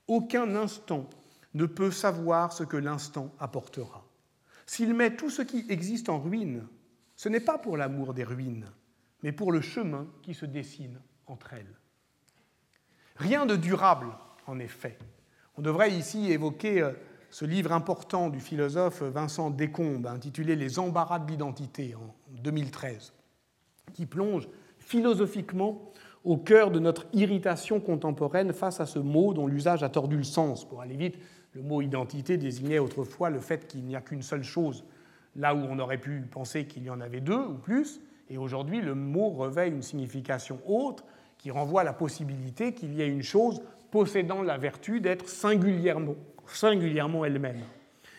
[0.07, 1.09] Aucun instant
[1.55, 4.05] ne peut savoir ce que l'instant apportera.
[4.67, 6.67] S'il met tout ce qui existe en ruine,
[7.15, 8.71] ce n'est pas pour l'amour des ruines,
[9.23, 11.75] mais pour le chemin qui se dessine entre elles.
[13.17, 14.09] Rien de durable,
[14.47, 14.99] en effet.
[15.57, 16.93] On devrait ici évoquer euh,
[17.31, 23.13] ce livre important du philosophe Vincent Descombes, intitulé Les embarras de l'identité, en 2013
[23.93, 24.49] qui plonge
[24.79, 25.93] philosophiquement
[26.25, 30.25] au cœur de notre irritation contemporaine face à ce mot dont l'usage a tordu le
[30.25, 30.69] sens.
[30.69, 31.17] Pour aller vite,
[31.53, 34.85] le mot identité désignait autrefois le fait qu'il n'y a qu'une seule chose,
[35.37, 38.81] là où on aurait pu penser qu'il y en avait deux ou plus, et aujourd'hui
[38.81, 41.05] le mot revêt une signification autre
[41.39, 47.25] qui renvoie à la possibilité qu'il y ait une chose possédant la vertu d'être singulièrement,
[47.25, 47.63] elle-même.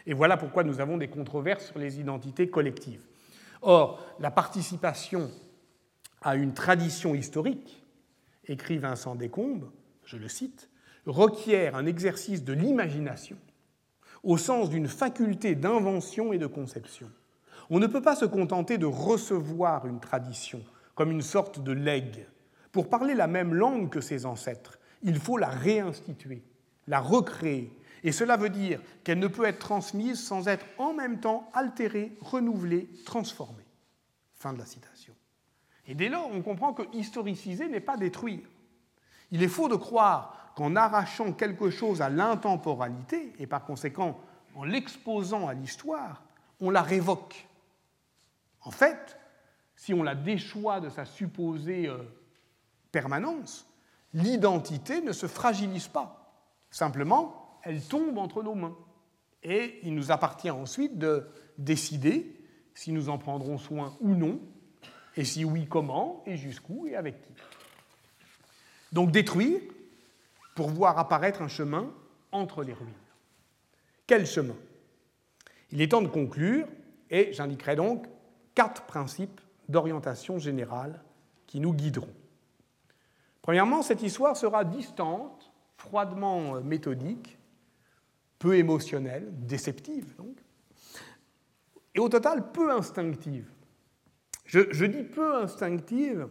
[0.06, 3.04] Et voilà pourquoi nous avons des controverses sur les identités collectives.
[3.62, 5.30] Or, la participation
[6.22, 7.84] à une tradition historique,
[8.46, 9.70] écrit Vincent Descombes,
[10.06, 10.70] je le cite,
[11.06, 13.38] requiert un exercice de l'imagination
[14.24, 17.10] au sens d'une faculté d'invention et de conception.
[17.70, 20.64] On ne peut pas se contenter de recevoir une tradition
[20.96, 22.26] comme une sorte de legs.
[22.72, 26.44] Pour parler la même langue que ses ancêtres, il faut la réinstituer,
[26.88, 27.72] la recréer.
[28.04, 32.14] Et cela veut dire qu'elle ne peut être transmise sans être en même temps altérée,
[32.22, 33.66] renouvelée, transformée.
[34.36, 35.14] Fin de la citation.
[35.88, 38.48] Et dès lors, on comprend que historiciser n'est pas détruire.
[39.32, 44.20] Il est faux de croire qu'en arrachant quelque chose à l'intemporalité, et par conséquent
[44.56, 46.24] en l'exposant à l'histoire,
[46.60, 47.48] on la révoque.
[48.62, 49.18] En fait,
[49.76, 52.00] si on la déchoit de sa supposée euh,
[52.92, 53.67] permanence,
[54.14, 56.34] l'identité ne se fragilise pas.
[56.70, 58.76] Simplement, elle tombe entre nos mains.
[59.44, 61.28] Et il nous appartient ensuite de
[61.58, 62.36] décider
[62.74, 64.40] si nous en prendrons soin ou non
[65.18, 67.34] et si oui, comment Et jusqu'où Et avec qui
[68.92, 69.60] Donc détruire
[70.56, 71.92] pour voir apparaître un chemin,
[72.32, 72.90] entre les ruines.
[74.06, 74.56] Quel chemin?
[75.72, 76.68] Il est temps de conclure,
[77.10, 78.06] et j'indiquerai donc
[78.56, 79.40] quatre principes
[79.70, 81.02] d'orientation générale
[81.46, 82.14] qui nous guideront.
[83.48, 87.38] Premièrement, cette histoire sera distante, froidement méthodique,
[88.40, 90.36] peu émotionnelle, déceptive donc,
[91.96, 93.50] et au total peu instinctive.
[94.44, 96.28] Je, dis peu instinctive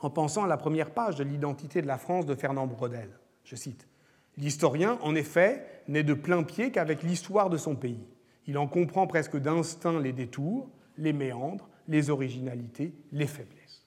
[0.00, 3.08] en pensant à la première page de l'identité de la France de Fernand Brodel.
[3.44, 3.88] Je cite
[4.36, 8.06] L'historien, en effet, n'est de plein pied qu'avec l'histoire de son pays.
[8.46, 10.68] Il en comprend presque d'instinct les détours,
[10.98, 13.86] les méandres, les originalités, les faiblesses.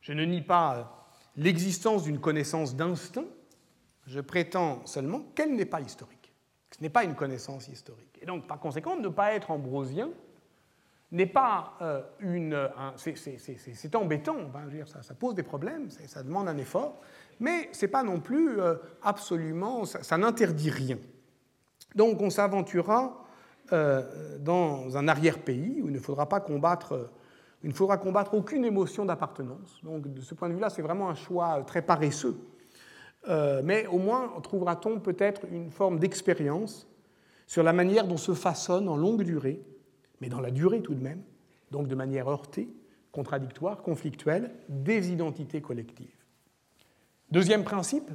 [0.00, 1.03] Je ne nie pas
[1.36, 3.24] l'existence d'une connaissance d'instinct,
[4.06, 6.32] je prétends seulement qu'elle n'est pas historique.
[6.70, 8.18] Ce n'est pas une connaissance historique.
[8.20, 10.10] Et donc, par conséquent, ne pas être ambrosien
[11.12, 12.68] n'est pas euh, une.
[12.96, 14.36] C'est embêtant,
[14.68, 17.00] dire, ça, ça, pose des problèmes, ça demande un effort,
[17.40, 19.84] mais ce n'est pas non plus euh, absolument.
[19.84, 20.98] Ça, ça n'interdit rien.
[21.94, 23.24] Donc, on s'aventurera
[23.72, 27.10] euh, dans un arrière-pays où il ne faudra pas combattre,
[27.64, 29.80] il ne faudra combattre aucune émotion d'appartenance.
[29.82, 32.36] Donc de ce point de vue-là, c'est vraiment un choix très paresseux.
[33.26, 36.86] Euh, mais au moins trouvera-t-on peut-être une forme d'expérience
[37.46, 39.62] sur la manière dont se façonne en longue durée,
[40.20, 41.22] mais dans la durée tout de même,
[41.70, 42.68] donc de manière heurtée,
[43.12, 46.22] contradictoire, conflictuelle, des identités collectives.
[47.30, 48.10] Deuxième principe,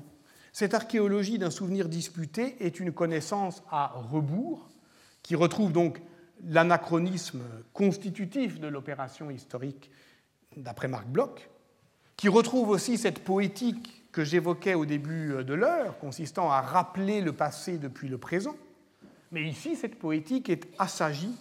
[0.54, 4.70] cette archéologie d'un souvenir disputé est une connaissance à rebours
[5.24, 6.04] qui retrouve donc
[6.46, 7.42] l'anachronisme
[7.74, 9.92] constitutif de l'opération historique
[10.58, 11.50] d'après Marc Bloch,
[12.18, 17.34] qui retrouve aussi cette poétique que j'évoquais au début de l'heure, consistant à rappeler le
[17.34, 18.56] passé depuis le présent.
[19.32, 21.36] Mais ici, cette poétique est assagie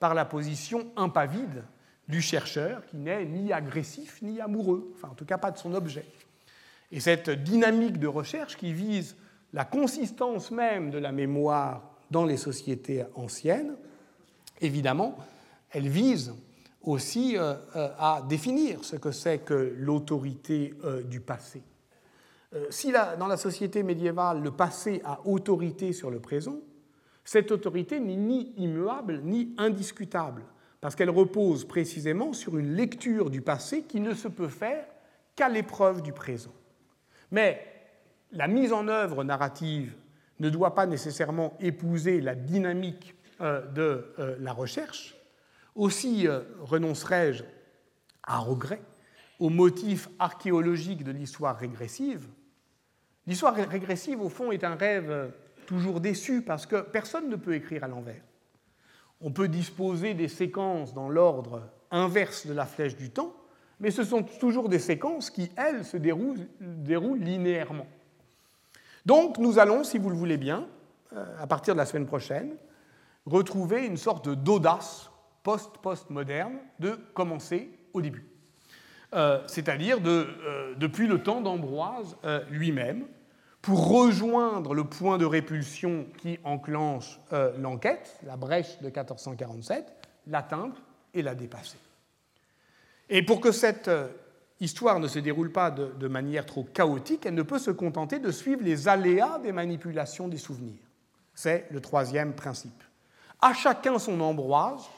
[0.00, 1.64] par la position impavide
[2.08, 5.74] du chercheur, qui n'est ni agressif ni amoureux, enfin en tout cas pas de son
[5.74, 6.06] objet.
[6.90, 9.16] Et cette dynamique de recherche qui vise
[9.52, 13.76] la consistance même de la mémoire dans les sociétés anciennes,
[14.60, 15.18] évidemment,
[15.70, 16.34] elle vise
[16.82, 21.62] aussi euh, euh, à définir ce que c'est que l'autorité euh, du passé.
[22.70, 26.56] Si dans la société médiévale, le passé a autorité sur le présent,
[27.22, 30.44] cette autorité n'est ni immuable ni indiscutable,
[30.80, 34.86] parce qu'elle repose précisément sur une lecture du passé qui ne se peut faire
[35.36, 36.54] qu'à l'épreuve du présent.
[37.30, 37.66] Mais
[38.32, 39.92] la mise en œuvre narrative
[40.40, 45.16] ne doit pas nécessairement épouser la dynamique de euh, la recherche.
[45.74, 47.44] Aussi euh, renoncerai-je
[48.24, 48.80] à regret
[49.38, 52.26] au motif archéologique de l'histoire régressive.
[53.26, 55.32] L'histoire régressive, au fond, est un rêve
[55.66, 58.22] toujours déçu parce que personne ne peut écrire à l'envers.
[59.20, 63.34] On peut disposer des séquences dans l'ordre inverse de la flèche du temps,
[63.80, 67.86] mais ce sont toujours des séquences qui, elles, se déroulent, déroulent linéairement.
[69.06, 70.66] Donc nous allons, si vous le voulez bien,
[71.14, 72.56] euh, à partir de la semaine prochaine,
[73.28, 75.10] retrouver une sorte d'audace
[75.42, 78.26] post-post-moderne de commencer au début.
[79.14, 82.16] Euh, c'est-à-dire de, euh, depuis le temps d'Ambroise
[82.50, 83.06] lui-même,
[83.62, 87.18] pour rejoindre le point de répulsion qui enclenche
[87.58, 89.92] l'enquête, la brèche de 1447,
[90.28, 90.76] l'atteindre
[91.12, 91.78] et la dépasser.
[93.10, 93.90] Et pour que cette
[94.60, 98.30] histoire ne se déroule pas de, manière trop chaotique, elle ne peut se contenter de
[98.30, 100.82] suivre les aléas des manipulations des souvenirs.
[101.34, 102.82] C'est le troisième principe.
[103.40, 104.88] À chacun son ambroise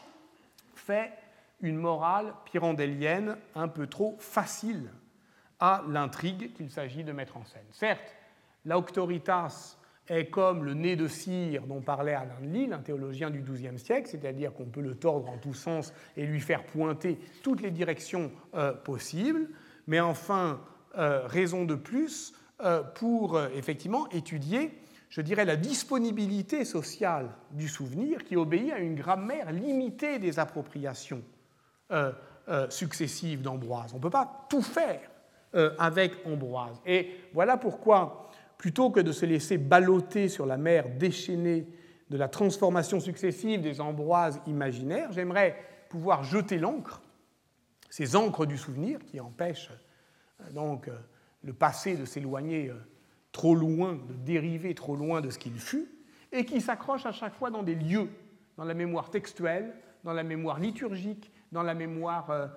[0.74, 1.12] fait
[1.60, 4.90] une morale pyrandélienne un peu trop facile
[5.58, 7.66] à l'intrigue qu'il s'agit de mettre en scène.
[7.70, 8.16] Certes,
[8.64, 9.76] l'auctoritas
[10.08, 13.78] est comme le nez de cire dont parlait Alain de Lille, un théologien du XIIe
[13.78, 17.70] siècle, c'est-à-dire qu'on peut le tordre en tous sens et lui faire pointer toutes les
[17.70, 19.50] directions euh, possibles,
[19.86, 20.60] mais enfin,
[20.96, 22.32] euh, raison de plus
[22.62, 24.79] euh, pour effectivement étudier,
[25.10, 31.22] je dirais, la disponibilité sociale du souvenir qui obéit à une grammaire limitée des appropriations
[32.68, 33.92] successives d'Ambroise.
[33.92, 35.00] On ne peut pas tout faire
[35.78, 36.80] avec Ambroise.
[36.86, 41.66] Et voilà pourquoi plutôt que de se laisser balloter sur la mer déchaînée
[42.10, 45.56] de la transformation successive des ambroises imaginaires, j'aimerais
[45.88, 47.00] pouvoir jeter l'encre,
[47.88, 49.70] ces encres du souvenir qui empêchent
[50.40, 50.98] euh, donc euh,
[51.42, 52.74] le passé de s'éloigner euh,
[53.32, 55.88] trop loin, de dériver trop loin de ce qu'il fut,
[56.32, 58.08] et qui s'accrochent à chaque fois dans des lieux,
[58.56, 59.74] dans la mémoire textuelle,
[60.04, 62.50] dans la mémoire liturgique, dans la mémoire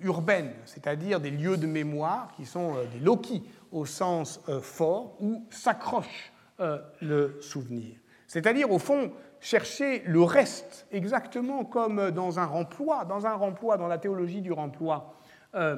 [0.00, 3.42] urbaine, c'est-à-dire des lieux de mémoire qui sont des loki
[3.74, 7.96] au sens euh, fort où s'accroche euh, le souvenir.
[8.28, 13.88] C'est-à-dire, au fond, chercher le reste, exactement comme dans un remploi, dans un remploi, dans
[13.88, 15.16] la théologie du remploi,
[15.54, 15.76] euh,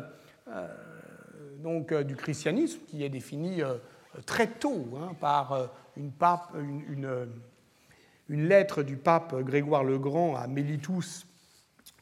[1.66, 3.60] donc, du christianisme, qui est défini
[4.24, 7.28] très tôt hein, par une, pape, une,
[8.28, 11.26] lettre du pape Grégoire le Grand à Mélitus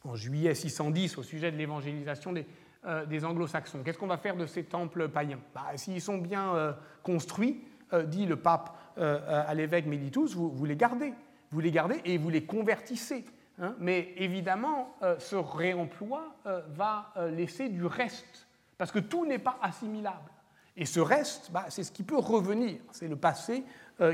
[0.04, 3.82] en juillet 610 au sujet de l'évangélisation des, anglo-saxons.
[3.82, 5.40] Qu'est-ce qu'on va faire de ces temples païens?
[5.54, 7.64] Bah, S'ils sont bien construits,
[8.06, 11.14] dit le pape à l'évêque Mélitus, vous, les gardez
[11.54, 13.24] vous les gardez et vous les convertissez.
[13.60, 13.76] Hein.
[13.78, 18.43] mais évidemment, euh, ce réemploi euh, va euh, laisser du reste,
[18.78, 20.30] parce que tout n'est pas assimilable.
[20.76, 23.64] Et ce reste, bah, c'est ce qui peut revenir, c'est le passé